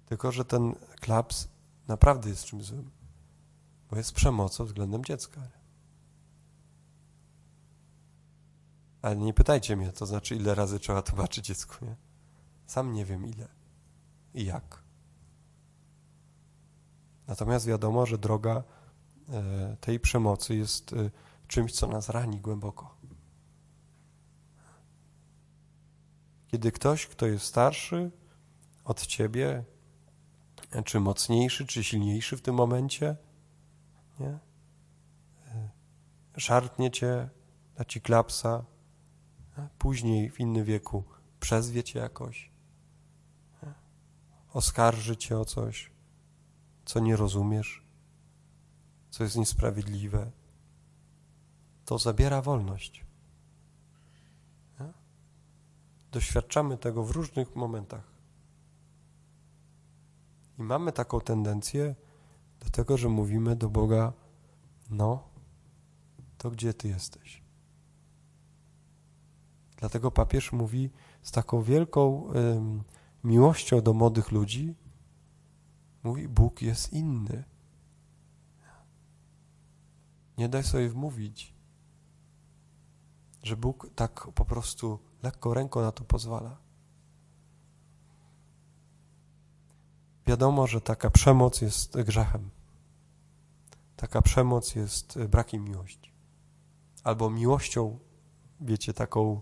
Tylko, 0.07 0.33
że 0.33 0.45
ten 0.45 0.75
klaps 1.01 1.49
naprawdę 1.89 2.31
jest 2.31 2.45
czymś 2.45 2.65
złym, 2.65 2.91
bo 3.91 3.97
jest 3.97 4.13
przemocą 4.13 4.65
względem 4.65 5.05
dziecka. 5.05 5.41
Ale 9.03 9.17
nie 9.17 9.35
pytajcie 9.35 9.77
mnie, 9.77 9.93
to 9.93 10.07
znaczy, 10.07 10.37
ile 10.37 10.55
razy 10.55 10.79
trzeba 10.79 11.03
tłumaczyć 11.03 11.47
dziecku, 11.47 11.85
nie? 11.85 11.97
Sam 12.67 12.93
nie 12.93 13.05
wiem 13.05 13.27
ile 13.27 13.49
i 14.35 14.45
jak. 14.45 14.83
Natomiast 17.33 17.67
wiadomo, 17.67 18.07
że 18.07 18.19
droga 18.19 18.63
e, 19.29 19.77
tej 19.81 20.01
przemocy 20.01 20.57
jest 20.57 20.93
e, 20.93 21.11
czymś, 21.49 21.73
co 21.73 21.87
nas 21.87 22.09
rani 22.09 22.41
głęboko. 22.41 22.97
Kiedy 26.47 26.73
ktoś, 26.73 27.07
kto 27.07 27.27
jest 27.27 27.45
starszy 27.45 28.11
od 28.85 29.07
ciebie, 29.07 29.65
czy 30.85 31.01
mocniejszy, 31.01 31.67
czy 31.67 31.85
silniejszy 31.85 32.37
w 32.37 32.43
tym 32.43 32.55
momencie, 32.55 33.17
nie? 34.21 34.39
E, 35.49 35.71
szarpnie 36.37 36.91
cię, 36.91 37.29
da 37.77 37.85
ci 37.85 38.01
klapsa, 38.01 38.65
później 39.79 40.31
w 40.31 40.41
innym 40.41 40.65
wieku 40.65 41.05
przezwie 41.41 41.85
cię 41.85 41.99
jakoś, 41.99 42.51
oskarży 44.53 45.17
cię 45.17 45.39
o 45.39 45.45
coś, 45.45 45.92
co 46.85 47.01
nie 47.01 47.17
rozumiesz, 47.17 47.85
co 49.11 49.25
jest 49.25 49.37
niesprawiedliwe. 49.37 50.31
to 51.85 51.99
zabiera 51.99 52.43
wolność. 52.43 53.05
Doświadczamy 56.13 56.79
tego 56.79 57.05
w 57.05 57.11
różnych 57.11 57.57
momentach. 57.57 58.13
I 60.59 60.63
mamy 60.63 60.93
taką 60.93 61.21
tendencję 61.21 61.95
do 62.61 62.71
tego, 62.71 62.97
że 62.97 63.09
mówimy 63.09 63.57
do 63.57 63.69
Boga: 63.69 64.13
No, 64.91 65.29
to 66.39 66.51
gdzie 66.51 66.75
Ty 66.75 66.89
jesteś? 66.89 67.43
Dlatego 69.77 70.11
papież 70.11 70.53
mówi 70.53 70.91
z 71.23 71.31
taką 71.31 71.63
wielką 71.63 72.33
miłością 73.25 73.81
do 73.81 73.93
młodych 73.93 74.33
ludzi: 74.33 74.75
Mówi, 76.03 76.29
Bóg 76.29 76.63
jest 76.63 76.93
inny. 76.93 77.45
Nie 80.39 80.49
daj 80.49 80.65
sobie 80.65 80.89
wmówić, 80.89 81.55
że 83.43 83.57
Bóg 83.57 83.91
tak 83.95 84.29
po 84.35 84.45
prostu 84.45 84.99
lekką 85.23 85.55
ręką 85.55 85.81
na 85.81 85.93
to 85.93 86.05
pozwala. 86.05 86.57
Wiadomo, 90.27 90.67
że 90.67 90.81
taka 90.81 91.11
przemoc 91.11 91.61
jest 91.61 92.01
grzechem. 92.01 92.51
Taka 93.97 94.23
przemoc 94.23 94.75
jest 94.75 95.19
brakiem 95.25 95.65
miłości. 95.65 96.13
Albo 97.05 97.31
miłością, 97.31 97.99
wiecie, 98.61 98.95
taką 98.95 99.41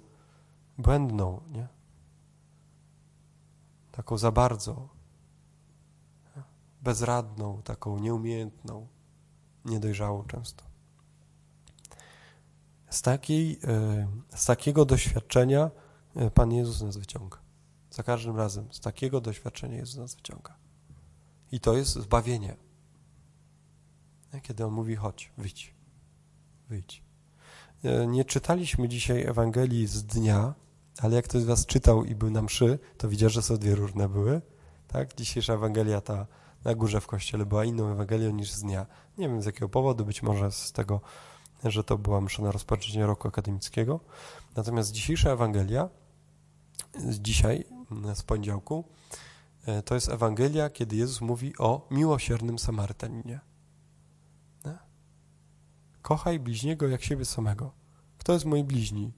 błędną, 0.79 1.43
nie? 1.49 1.69
Taką 3.93 4.19
za 4.19 4.33
bardzo, 4.33 4.89
bezradną, 6.83 7.63
taką 7.63 7.99
nieumiejętną, 7.99 8.87
niedojrzałą 9.65 10.25
często. 10.25 10.65
Z, 12.91 13.03
takiej, 13.03 13.61
e, 13.65 14.09
z 14.35 14.45
takiego 14.45 14.85
doświadczenia 14.85 15.71
e, 16.17 16.31
Pan 16.31 16.53
Jezus 16.53 16.83
nas 16.83 16.97
wyciąga. 16.97 17.39
Za 17.91 18.03
każdym 18.03 18.37
razem 18.37 18.73
z 18.73 18.81
takiego 18.81 19.21
doświadczenia 19.21 19.77
Jezus 19.77 19.97
nas 19.97 20.15
wyciąga. 20.15 20.57
I 21.53 21.61
to 21.61 21.77
jest 21.77 21.93
zbawienie. 21.93 22.57
Kiedy 24.43 24.67
On 24.67 24.73
mówi, 24.73 24.97
chodź, 24.97 25.33
wyjdź, 25.39 25.75
wyjdź. 26.69 27.03
E, 27.85 28.07
nie 28.07 28.25
czytaliśmy 28.25 28.89
dzisiaj 28.89 29.23
Ewangelii 29.27 29.87
z 29.87 30.05
dnia, 30.05 30.55
ale 30.99 31.17
jak 31.17 31.25
ktoś 31.25 31.43
z 31.43 31.45
was 31.45 31.67
czytał 31.67 32.05
i 32.05 32.15
był 32.15 32.31
na 32.31 32.43
mszy, 32.43 32.79
to 32.99 33.09
widział, 33.09 33.31
że 33.31 33.43
są 33.43 33.57
dwie 33.57 33.75
różne 33.75 34.09
były. 34.09 34.43
Tak? 34.89 35.15
Dzisiejsza 35.15 35.55
Ewangelia 35.55 36.01
ta 36.01 36.27
na 36.65 36.75
górze 36.75 37.01
w 37.01 37.07
kościele 37.07 37.47
była 37.47 37.65
inną 37.65 37.93
Ewangelią 37.93 38.31
niż 38.31 38.51
z 38.51 38.63
dnia. 38.63 38.87
Nie 39.19 39.29
wiem 39.29 39.43
z 39.43 39.47
jakiego 39.47 39.69
powodu, 39.69 40.05
być 40.05 40.23
może 40.23 40.53
z 40.53 40.73
tego, 40.73 41.01
że 41.65 41.85
to 41.85 41.99
była 41.99 42.21
msza 42.21 42.43
na 42.43 42.53
rozpoczęcie 42.53 43.07
roku 43.07 43.29
akademickiego. 43.29 44.01
Natomiast 44.57 44.93
dzisiejsza 44.93 45.31
Ewangelia, 45.31 45.89
z 46.99 47.21
dzisiaj, 47.21 47.65
z 48.15 48.23
poniedziałku, 48.23 48.85
e, 49.67 49.83
to 49.83 49.95
jest 49.95 50.09
Ewangelia, 50.09 50.71
kiedy 50.71 50.97
Jezus 50.97 51.21
mówi 51.21 51.59
o 51.59 51.87
miłosiernym 51.91 52.59
Samarytaninie. 52.59 53.41
Kochaj 56.03 56.41
bliźniego 56.41 56.89
jak 56.89 57.03
siebie 57.03 57.25
samego. 57.25 57.73
Kto 58.19 58.33
jest 58.33 58.45
mój 58.45 58.65
bliźni? 58.65 59.13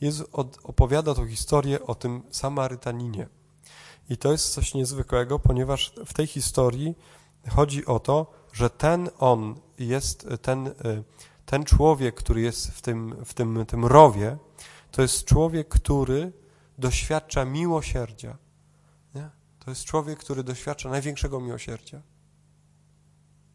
Jezus 0.00 0.26
opowiada 0.62 1.14
tą 1.14 1.26
historię 1.26 1.86
o 1.86 1.94
tym 1.94 2.22
Samarytaninie. 2.30 3.28
I 4.08 4.16
to 4.16 4.32
jest 4.32 4.52
coś 4.52 4.74
niezwykłego, 4.74 5.38
ponieważ 5.38 5.92
w 6.06 6.14
tej 6.14 6.26
historii 6.26 6.94
chodzi 7.48 7.86
o 7.86 8.00
to, 8.00 8.32
że 8.52 8.70
ten 8.70 9.10
on 9.18 9.60
jest, 9.78 10.28
ten, 10.42 10.66
y, 10.66 10.72
ten 11.46 11.64
człowiek, 11.64 12.14
który 12.14 12.40
jest 12.40 12.70
w 12.70 12.82
tym, 12.82 13.24
w 13.24 13.34
tym, 13.34 13.66
tym 13.66 13.84
rowie, 13.84 14.36
to 14.90 15.02
jest 15.02 15.24
człowiek, 15.24 15.68
który 15.68 16.32
doświadcza 16.78 17.44
miłosierdzia. 17.44 18.36
Nie? 19.14 19.30
To 19.58 19.70
jest 19.70 19.84
człowiek, 19.84 20.18
który 20.18 20.44
doświadcza 20.44 20.88
największego 20.90 21.40
miłosierdzia. 21.40 22.02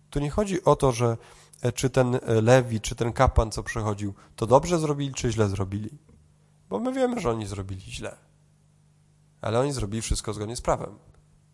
Tu 0.09 0.19
nie 0.19 0.29
chodzi 0.29 0.63
o 0.63 0.75
to, 0.75 0.91
że 0.91 1.17
e, 1.61 1.71
czy 1.71 1.89
ten 1.89 2.15
e, 2.15 2.19
Lewi, 2.41 2.81
czy 2.81 2.95
ten 2.95 3.13
kapłan, 3.13 3.51
co 3.51 3.63
przechodził, 3.63 4.13
to 4.35 4.47
dobrze 4.47 4.79
zrobili, 4.79 5.13
czy 5.13 5.31
źle 5.31 5.49
zrobili. 5.49 5.89
Bo 6.69 6.79
my 6.79 6.93
wiemy, 6.93 7.19
że 7.19 7.31
oni 7.31 7.45
zrobili 7.45 7.81
źle. 7.81 8.26
Ale 9.41 9.59
oni 9.59 9.71
zrobili 9.71 10.01
wszystko 10.01 10.33
zgodnie 10.33 10.55
z 10.55 10.61
prawem. 10.61 10.97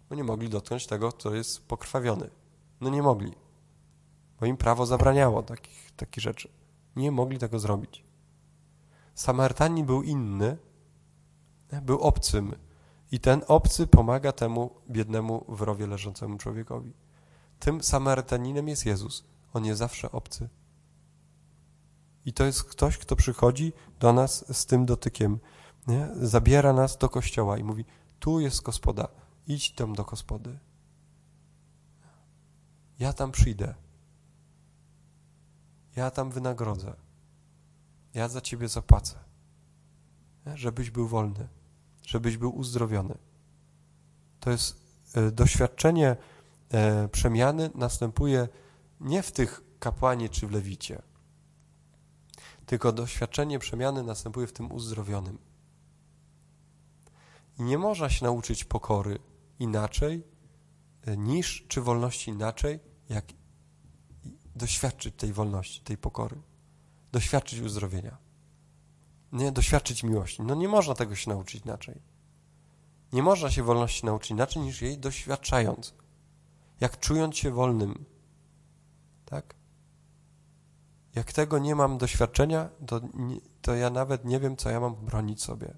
Bo 0.09 0.15
nie 0.15 0.23
mogli 0.23 0.49
dotknąć 0.49 0.87
tego, 0.87 1.11
co 1.11 1.35
jest 1.35 1.67
pokrwawiony. 1.67 2.29
No 2.81 2.89
nie 2.89 3.01
mogli. 3.01 3.33
Bo 4.39 4.45
im 4.45 4.57
prawo 4.57 4.85
zabraniało 4.85 5.43
takich, 5.43 5.91
takich 5.95 6.23
rzeczy. 6.23 6.49
Nie 6.95 7.11
mogli 7.11 7.39
tego 7.39 7.59
zrobić. 7.59 8.03
Samarytanin 9.15 9.85
był 9.85 10.03
inny, 10.03 10.57
był 11.81 11.99
obcym. 11.99 12.55
I 13.11 13.19
ten 13.19 13.41
obcy 13.47 13.87
pomaga 13.87 14.31
temu 14.31 14.71
biednemu 14.89 15.45
w 15.47 15.61
rowie 15.61 15.87
leżącemu 15.87 16.37
człowiekowi. 16.37 16.93
Tym 17.59 17.83
Samarytaninem 17.83 18.67
jest 18.67 18.85
Jezus. 18.85 19.23
On 19.53 19.65
jest 19.65 19.79
zawsze 19.79 20.11
obcy. 20.11 20.49
I 22.25 22.33
to 22.33 22.45
jest 22.45 22.63
ktoś, 22.63 22.97
kto 22.97 23.15
przychodzi 23.15 23.73
do 23.99 24.13
nas 24.13 24.57
z 24.57 24.65
tym 24.65 24.85
dotykiem. 24.85 25.39
Nie? 25.87 26.09
Zabiera 26.15 26.73
nas 26.73 26.97
do 26.97 27.09
kościoła 27.09 27.57
i 27.57 27.63
mówi: 27.63 27.85
Tu 28.19 28.39
jest 28.39 28.61
gospoda, 28.61 29.07
idź 29.47 29.71
tam 29.71 29.95
do 29.95 30.03
gospody. 30.03 30.59
Ja 32.99 33.13
tam 33.13 33.31
przyjdę. 33.31 33.75
Ja 35.95 36.11
tam 36.11 36.31
wynagrodzę. 36.31 36.93
Ja 38.13 38.27
za 38.27 38.41
ciebie 38.41 38.67
zapłacę. 38.67 39.19
Nie? 40.45 40.57
Żebyś 40.57 40.91
był 40.91 41.07
wolny, 41.07 41.47
żebyś 42.01 42.37
był 42.37 42.55
uzdrowiony. 42.55 43.17
To 44.39 44.51
jest 44.51 44.75
e, 45.13 45.31
doświadczenie 45.31 46.15
e, 46.69 47.07
przemiany 47.07 47.69
następuje 47.75 48.47
nie 48.99 49.23
w 49.23 49.31
tych 49.31 49.61
kapłanie 49.79 50.29
czy 50.29 50.47
w 50.47 50.51
lewicie 50.51 51.01
tylko 52.65 52.91
doświadczenie 52.91 53.59
przemiany 53.59 54.03
następuje 54.03 54.47
w 54.47 54.53
tym 54.53 54.71
uzdrowionym. 54.71 55.37
Nie 57.59 57.77
można 57.77 58.09
się 58.09 58.25
nauczyć 58.25 58.63
pokory 58.63 59.19
inaczej 59.59 60.23
e, 61.01 61.17
niż, 61.17 61.65
czy 61.67 61.81
wolności 61.81 62.31
inaczej, 62.31 62.79
jak 63.09 63.25
doświadczyć 64.55 65.15
tej 65.15 65.33
wolności, 65.33 65.81
tej 65.81 65.97
pokory. 65.97 66.41
Doświadczyć 67.11 67.59
uzdrowienia. 67.59 68.17
Nie, 69.31 69.51
doświadczyć 69.51 70.03
miłości. 70.03 70.41
No 70.41 70.55
nie 70.55 70.67
można 70.67 70.93
tego 70.93 71.15
się 71.15 71.29
nauczyć 71.29 71.65
inaczej. 71.65 72.01
Nie 73.13 73.23
można 73.23 73.51
się 73.51 73.63
wolności 73.63 74.05
nauczyć 74.05 74.31
inaczej 74.31 74.61
niż 74.61 74.81
jej 74.81 74.97
doświadczając. 74.97 75.93
Jak 76.79 76.99
czując 76.99 77.37
się 77.37 77.51
wolnym. 77.51 78.05
Tak? 79.25 79.55
Jak 81.15 81.33
tego 81.33 81.59
nie 81.59 81.75
mam 81.75 81.97
doświadczenia, 81.97 82.69
to, 82.87 83.01
to 83.61 83.75
ja 83.75 83.89
nawet 83.89 84.25
nie 84.25 84.39
wiem, 84.39 84.57
co 84.57 84.69
ja 84.69 84.79
mam 84.79 84.95
bronić 84.95 85.43
sobie. 85.43 85.73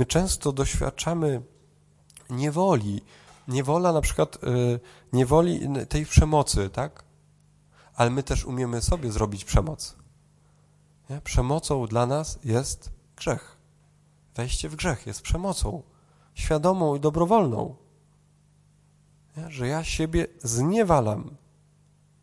My 0.00 0.06
często 0.06 0.52
doświadczamy 0.52 1.42
niewoli, 2.30 3.00
niewola 3.48 3.92
na 3.92 4.00
przykład 4.00 4.36
y, 4.44 4.80
niewoli 5.12 5.68
tej 5.88 6.06
przemocy, 6.06 6.70
tak? 6.70 7.04
Ale 7.94 8.10
my 8.10 8.22
też 8.22 8.44
umiemy 8.44 8.82
sobie 8.82 9.12
zrobić 9.12 9.44
przemoc. 9.44 9.96
Nie? 11.10 11.20
Przemocą 11.20 11.86
dla 11.86 12.06
nas 12.06 12.38
jest 12.44 12.90
grzech. 13.16 13.56
Wejście 14.34 14.68
w 14.68 14.76
grzech 14.76 15.06
jest 15.06 15.22
przemocą, 15.22 15.82
świadomą 16.34 16.96
i 16.96 17.00
dobrowolną. 17.00 17.76
Nie? 19.36 19.50
Że 19.50 19.68
ja 19.68 19.84
siebie 19.84 20.26
zniewalam, 20.42 21.36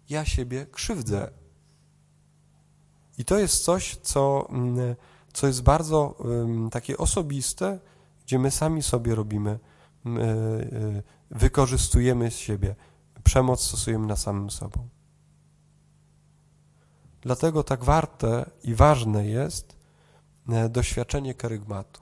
ja 0.10 0.26
siebie 0.26 0.66
krzywdzę. 0.66 1.32
I 3.18 3.26
to 3.26 3.38
jest 3.38 3.64
coś, 3.64 3.96
co, 3.96 4.50
mm, 4.50 4.96
co 5.38 5.48
jest 5.48 5.62
bardzo 5.64 6.16
takie 6.72 6.98
osobiste, 6.98 7.80
gdzie 8.26 8.40
my 8.40 8.52
sami 8.52 8.84
sobie 8.84 9.16
robimy, 9.16 9.60
e, 10.06 10.10
e, 10.10 11.04
wykorzystujemy 11.32 12.32
siebie, 12.32 12.76
przemoc 13.24 13.62
stosujemy 13.62 14.08
na 14.08 14.16
samym 14.16 14.50
sobą. 14.50 14.90
Dlatego 17.22 17.64
tak 17.64 17.84
warte 17.84 18.50
i 18.64 18.76
ważne 18.76 19.28
jest 19.28 19.78
e, 20.50 20.70
doświadczenie 20.70 21.34
kerygmatu. 21.34 22.02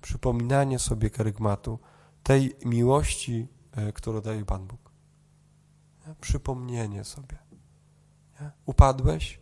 Przypominanie 0.00 0.78
sobie 0.78 1.10
kerygmatu, 1.10 1.78
tej 2.22 2.56
miłości, 2.64 3.48
którą 3.94 4.20
daje 4.20 4.44
Pan 4.44 4.66
Bóg. 4.66 4.92
Przypomnienie 6.20 7.04
sobie. 7.04 7.38
Upadłeś, 8.66 9.40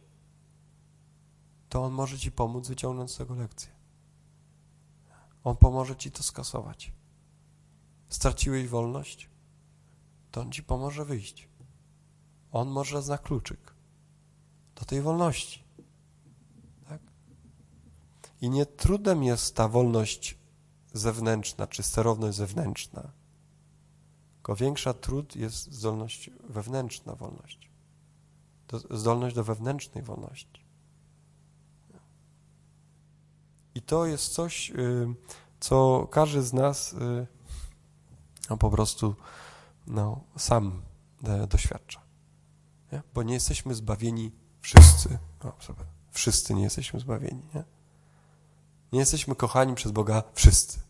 to 1.69 1.85
On 1.85 1.93
może 1.93 2.19
Ci 2.19 2.33
pomóc 2.33 2.69
wyciągnąć 2.69 3.11
z 3.11 3.17
tego 3.17 3.35
lekcję. 3.35 3.71
On 5.45 5.57
pomoże 5.57 5.97
Ci 5.97 6.11
to 6.11 6.23
skasować. 6.23 6.93
Straciłeś 8.09 8.69
wolność, 8.69 9.31
to 10.31 10.41
On 10.41 10.53
Ci 10.53 10.62
pomoże 10.62 11.05
wyjść. 11.05 11.49
On 12.53 12.69
może 12.69 13.03
zna 13.03 13.19
kluczyk. 13.19 13.75
do 14.75 14.85
tej 14.85 15.03
wolności. 15.03 15.64
Tak? 16.89 17.01
I 18.41 18.51
nie 18.51 18.67
trudem 18.67 19.25
jest 19.25 19.55
ta 19.55 19.69
wolność 19.69 20.39
zewnętrzna, 20.93 21.67
czy 21.67 21.83
sterowność 21.83 22.37
zewnętrzna. 22.37 23.12
Tylko 24.35 24.57
większa 24.57 24.95
trud 24.95 25.37
jest 25.37 25.73
zdolność 25.73 26.31
wewnętrzna 26.49 27.14
wolność. 27.14 27.71
Zdolność 28.91 29.35
do 29.35 29.45
wewnętrznej 29.45 30.05
wolności. 30.05 30.66
I 33.77 33.83
to 33.83 34.07
jest 34.07 34.33
coś, 34.33 34.70
y, 34.70 35.07
co 35.61 36.09
każdy 36.11 36.43
z 36.43 36.53
nas 36.53 36.93
y, 36.93 37.27
no, 38.51 38.57
po 38.57 38.70
prostu 38.70 39.14
no, 39.87 40.20
sam 40.37 40.83
e, 41.24 41.47
doświadcza. 41.47 42.01
Nie? 42.93 43.03
Bo 43.14 43.22
nie 43.22 43.35
jesteśmy 43.35 43.74
zbawieni 43.74 44.33
wszyscy. 44.61 45.18
O, 45.45 45.53
wszyscy 46.11 46.55
nie 46.55 46.62
jesteśmy 46.62 47.01
zbawieni. 47.01 47.43
Nie? 47.55 47.64
nie 48.93 48.99
jesteśmy 48.99 49.35
kochani 49.35 49.74
przez 49.74 49.93
Boga 49.93 50.22
wszyscy. 50.35 50.81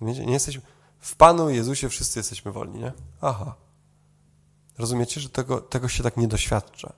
Nie 0.00 0.32
jesteśmy, 0.32 0.62
w 0.98 1.16
Panu 1.16 1.50
Jezusie 1.50 1.88
wszyscy 1.88 2.18
jesteśmy 2.18 2.52
wolni, 2.52 2.80
nie? 2.80 2.92
Aha. 3.20 3.54
Rozumiecie, 4.78 5.20
że 5.20 5.28
tego, 5.28 5.60
tego 5.60 5.88
się 5.88 6.02
tak 6.02 6.16
nie 6.16 6.28
doświadcza. 6.28 6.92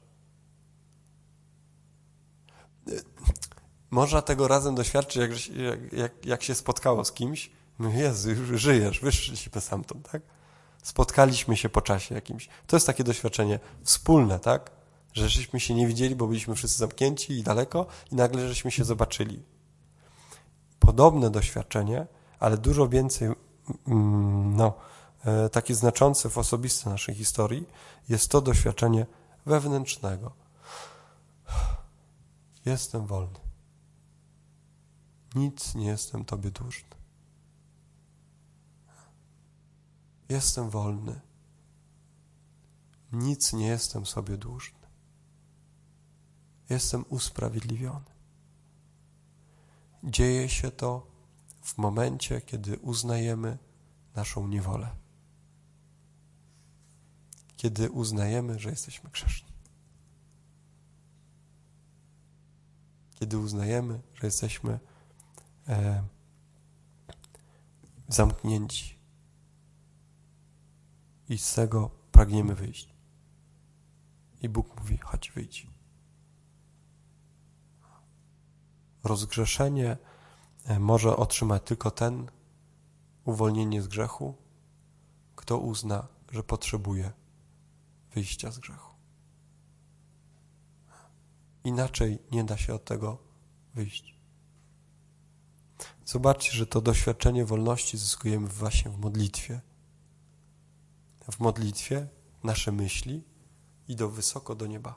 Można 3.91 4.23
tego 4.23 4.49
razem 4.49 4.75
doświadczyć, 4.75 5.17
jak, 5.17 5.57
jak, 5.57 5.93
jak, 5.93 6.27
jak 6.27 6.43
się 6.43 6.55
spotkało 6.55 7.05
z 7.05 7.13
kimś. 7.13 7.51
No 7.79 7.91
Jezu, 7.91 8.31
już 8.31 8.61
żyjesz, 8.61 9.01
wyszliśmy 9.01 9.61
stamtąd, 9.61 10.11
tak? 10.13 10.23
Spotkaliśmy 10.83 11.57
się 11.57 11.69
po 11.69 11.83
czasie 11.83 12.15
jakimś. 12.15 12.49
To 12.67 12.77
jest 12.77 12.87
takie 12.87 13.05
doświadczenie 13.05 13.61
wspólne, 13.83 14.39
tak? 14.39 14.71
Że 15.13 15.29
żeśmy 15.29 15.61
się 15.61 15.75
nie 15.75 15.87
widzieli, 15.87 16.17
bo 16.17 16.27
byliśmy 16.27 16.55
wszyscy 16.55 16.79
zamknięci 16.79 17.33
i 17.33 17.43
daleko 17.43 17.87
i 18.13 18.15
nagle 18.15 18.49
żeśmy 18.49 18.71
się 18.71 18.85
zobaczyli. 18.85 19.43
Podobne 20.79 21.31
doświadczenie, 21.31 22.07
ale 22.39 22.59
dużo 22.59 22.89
więcej 22.89 23.29
Mm, 23.89 24.57
no, 24.57 24.75
e, 25.25 25.49
takie 25.49 25.75
znaczące 25.75 26.31
w 26.31 26.39
osobiste 26.39 26.91
naszej 26.91 27.15
historii 27.15 27.69
jest 28.09 28.31
to 28.31 28.41
doświadczenie 28.41 29.07
wewnętrznego. 29.47 30.33
Jestem 32.67 33.07
wolny. 33.07 33.46
Nic 35.37 35.75
nie 35.75 35.87
jestem 35.87 36.25
Tobie 36.25 36.51
dłużny. 36.51 36.89
Jestem 40.29 40.71
wolny. 40.71 41.21
Nic 43.13 43.53
nie 43.53 43.67
jestem 43.67 44.07
sobie 44.07 44.37
dłużny. 44.37 44.79
Jestem 46.71 47.05
usprawiedliwiony. 47.09 48.17
Dzieje 50.05 50.49
się 50.49 50.71
to 50.71 51.07
w 51.63 51.79
momencie, 51.79 52.41
kiedy 52.41 52.79
uznajemy 52.79 53.59
naszą 54.15 54.49
niewolę. 54.49 54.91
Kiedy 57.57 57.91
uznajemy, 57.91 58.59
że 58.59 58.71
jesteśmy 58.71 59.11
grzeszni. 59.11 59.53
Kiedy 63.15 63.39
uznajemy, 63.39 64.01
że 64.15 64.27
jesteśmy 64.27 64.79
e, 65.69 66.03
zamknięci 68.09 68.99
i 71.29 71.39
z 71.39 71.55
tego 71.55 71.91
pragniemy 72.13 72.55
wyjść. 72.55 72.95
I 74.43 74.49
Bóg 74.49 74.81
mówi: 74.81 74.99
chodź, 74.99 75.33
wyjdź. 75.33 75.67
Rozgrzeszenie 79.05 79.97
E, 80.67 80.79
może 80.79 81.17
otrzymać 81.17 81.63
tylko 81.63 81.91
ten 81.91 82.31
uwolnienie 83.25 83.83
z 83.83 83.89
grzechu, 83.89 84.35
kto 85.37 85.59
uzna, 85.59 86.09
że 86.33 86.43
potrzebuje 86.43 87.13
wyjścia 88.15 88.51
z 88.51 88.59
grzechu. 88.59 88.95
Inaczej 91.65 92.19
nie 92.33 92.45
da 92.45 92.57
się 92.57 92.75
od 92.75 92.85
tego 92.85 93.19
wyjść. 93.75 94.16
Zobaczcie, 96.07 96.53
że 96.53 96.67
to 96.67 96.81
doświadczenie 96.81 97.45
wolności 97.45 97.99
zyskujemy 97.99 98.49
właśnie 98.49 98.91
w 98.91 98.99
modlitwie. 98.99 99.61
W 101.31 101.41
modlitwie 101.41 102.09
nasze 102.45 102.73
myśli 102.73 103.25
idą 103.89 104.09
wysoko 104.09 104.55
do 104.55 104.67
nieba. 104.67 104.95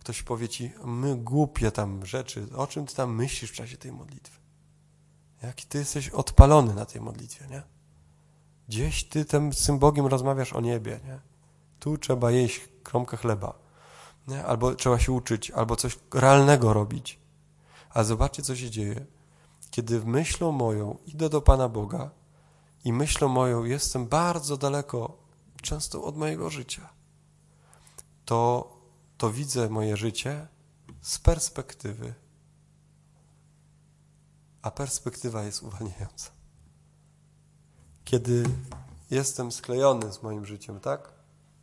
Ktoś 0.00 0.22
powie 0.22 0.48
ci, 0.48 0.72
my 0.84 1.16
głupie 1.16 1.70
tam 1.70 2.06
rzeczy, 2.06 2.48
o 2.56 2.66
czym 2.66 2.86
ty 2.86 2.94
tam 2.94 3.14
myślisz 3.14 3.50
w 3.50 3.54
czasie 3.54 3.76
tej 3.76 3.92
modlitwy? 3.92 4.40
Jaki 5.42 5.66
ty 5.66 5.78
jesteś 5.78 6.08
odpalony 6.08 6.74
na 6.74 6.86
tej 6.86 7.00
modlitwie, 7.00 7.46
nie? 7.46 7.62
Gdzieś 8.68 9.04
ty 9.04 9.26
z 9.52 9.66
tym 9.66 9.78
Bogiem 9.78 10.06
rozmawiasz 10.06 10.52
o 10.52 10.60
niebie, 10.60 11.00
nie? 11.04 11.20
Tu 11.80 11.98
trzeba 11.98 12.30
jeść 12.30 12.60
kromkę 12.82 13.16
chleba, 13.16 13.58
nie? 14.28 14.44
Albo 14.44 14.74
trzeba 14.74 14.98
się 14.98 15.12
uczyć, 15.12 15.50
albo 15.50 15.76
coś 15.76 15.98
realnego 16.14 16.72
robić. 16.72 17.25
A 17.96 18.04
zobaczcie, 18.04 18.42
co 18.42 18.56
się 18.56 18.70
dzieje. 18.70 19.06
Kiedy 19.70 20.04
myślą 20.04 20.52
moją 20.52 20.98
idę 21.06 21.28
do 21.28 21.40
Pana 21.42 21.68
Boga 21.68 22.10
i 22.84 22.92
myślą 22.92 23.28
moją 23.28 23.64
jestem 23.64 24.06
bardzo 24.06 24.56
daleko, 24.56 25.18
często 25.62 26.04
od 26.04 26.16
mojego 26.16 26.50
życia, 26.50 26.88
to 28.24 28.70
to 29.18 29.30
widzę 29.30 29.68
moje 29.68 29.96
życie 29.96 30.46
z 31.00 31.18
perspektywy, 31.18 32.14
a 34.62 34.70
perspektywa 34.70 35.42
jest 35.42 35.62
uwalniająca. 35.62 36.30
Kiedy 38.04 38.44
jestem 39.10 39.52
sklejony 39.52 40.12
z 40.12 40.22
moim 40.22 40.46
życiem, 40.46 40.80
tak? 40.80 41.12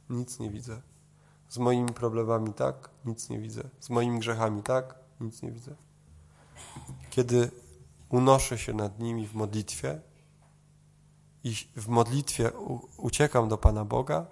Nic 0.09 0.39
nie 0.39 0.49
widzę. 0.49 0.81
Z 1.49 1.57
moimi 1.57 1.93
problemami, 1.93 2.53
tak? 2.53 2.89
Nic 3.05 3.29
nie 3.29 3.39
widzę. 3.39 3.69
Z 3.79 3.89
moimi 3.89 4.19
grzechami, 4.19 4.63
tak? 4.63 4.95
Nic 5.19 5.41
nie 5.41 5.51
widzę. 5.51 5.75
Kiedy 7.09 7.51
unoszę 8.09 8.57
się 8.57 8.73
nad 8.73 8.99
nimi 8.99 9.27
w 9.27 9.33
modlitwie 9.33 10.01
i 11.43 11.55
w 11.75 11.87
modlitwie 11.87 12.51
uciekam 12.97 13.49
do 13.49 13.57
Pana 13.57 13.85
Boga, 13.85 14.25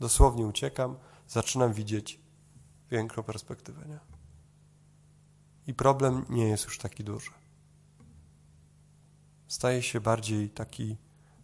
dosłownie 0.00 0.46
uciekam, 0.46 0.96
zaczynam 1.28 1.72
widzieć 1.72 2.20
większą 2.90 3.22
perspektywę. 3.22 3.88
Nie? 3.88 3.98
I 5.66 5.74
problem 5.74 6.26
nie 6.28 6.48
jest 6.48 6.64
już 6.64 6.78
taki 6.78 7.04
duży. 7.04 7.30
Staje 9.48 9.82
się 9.82 10.00
bardziej 10.00 10.50
taki, 10.50 10.96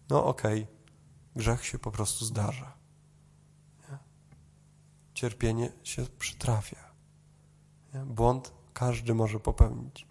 no 0.08 0.24
okej, 0.24 0.62
okay, 0.62 0.74
grzech 1.36 1.64
się 1.64 1.78
po 1.78 1.90
prostu 1.90 2.24
zdarza. 2.24 2.76
Nie? 3.90 3.98
Cierpienie 5.14 5.72
się 5.82 6.06
przytrafia. 6.18 6.92
Nie? 7.94 8.00
Błąd 8.00 8.52
każdy 8.72 9.14
może 9.14 9.40
popełnić. 9.40 10.06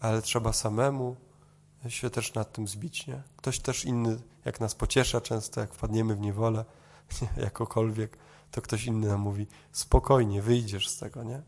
Ale 0.00 0.22
trzeba 0.22 0.52
samemu 0.52 1.16
się 1.88 2.10
też 2.10 2.34
nad 2.34 2.52
tym 2.52 2.68
zbić. 2.68 3.06
Nie? 3.06 3.22
Ktoś 3.36 3.58
też 3.60 3.84
inny, 3.84 4.20
jak 4.44 4.60
nas 4.60 4.74
pociesza 4.74 5.20
często, 5.20 5.60
jak 5.60 5.74
wpadniemy 5.74 6.16
w 6.16 6.20
niewolę, 6.20 6.64
jakokolwiek, 7.36 8.16
to 8.50 8.62
ktoś 8.62 8.84
inny 8.84 9.08
nam 9.08 9.20
mówi, 9.20 9.46
spokojnie, 9.72 10.42
wyjdziesz 10.42 10.88
z 10.88 10.98
tego, 10.98 11.24
nie? 11.24 11.42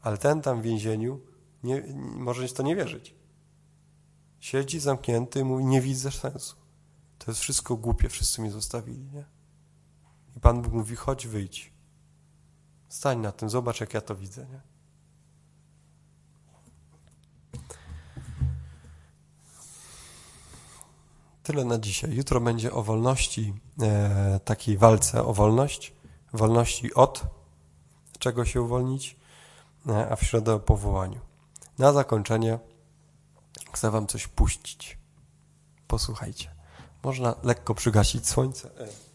Ale 0.00 0.18
ten 0.18 0.42
tam 0.42 0.60
w 0.60 0.64
więzieniu 0.64 1.20
nie, 1.62 1.82
może 1.96 2.48
to 2.48 2.62
nie 2.62 2.76
wierzyć. 2.76 3.14
Siedzi 4.40 4.80
zamknięty 4.80 5.40
i 5.40 5.44
mówi, 5.44 5.64
nie 5.64 5.80
widzę 5.80 6.10
sensu. 6.10 6.56
To 7.18 7.30
jest 7.30 7.40
wszystko 7.40 7.76
głupie, 7.76 8.08
wszyscy 8.08 8.40
mnie 8.40 8.50
zostawili, 8.50 9.10
nie? 9.12 9.24
I 10.36 10.40
Pan 10.40 10.62
Bóg 10.62 10.72
mówi, 10.72 10.96
chodź, 10.96 11.26
wyjdź. 11.26 11.72
Stań 12.88 13.18
na 13.18 13.32
tym, 13.32 13.50
zobacz, 13.50 13.80
jak 13.80 13.94
ja 13.94 14.00
to 14.00 14.14
widzę, 14.14 14.46
nie? 14.46 14.60
Tyle 21.42 21.64
na 21.64 21.78
dzisiaj. 21.78 22.14
Jutro 22.14 22.40
będzie 22.40 22.72
o 22.72 22.82
wolności, 22.82 23.54
e, 23.82 24.40
takiej 24.44 24.78
walce 24.78 25.24
o 25.24 25.34
wolność, 25.34 25.92
wolności 26.32 26.94
od 26.94 27.22
czego 28.18 28.44
się 28.44 28.62
uwolnić, 28.62 29.16
e, 29.88 30.08
a 30.10 30.16
w 30.16 30.22
środę 30.22 30.54
o 30.54 30.60
powołaniu. 30.60 31.20
Na 31.78 31.92
zakończenie 31.92 32.58
chcę 33.72 33.90
Wam 33.90 34.06
coś 34.06 34.26
puścić. 34.26 34.98
Posłuchajcie. 35.86 36.54
Można 37.02 37.34
lekko 37.42 37.74
przygasić 37.74 38.28
słońce. 38.28 38.70
E. 38.78 39.07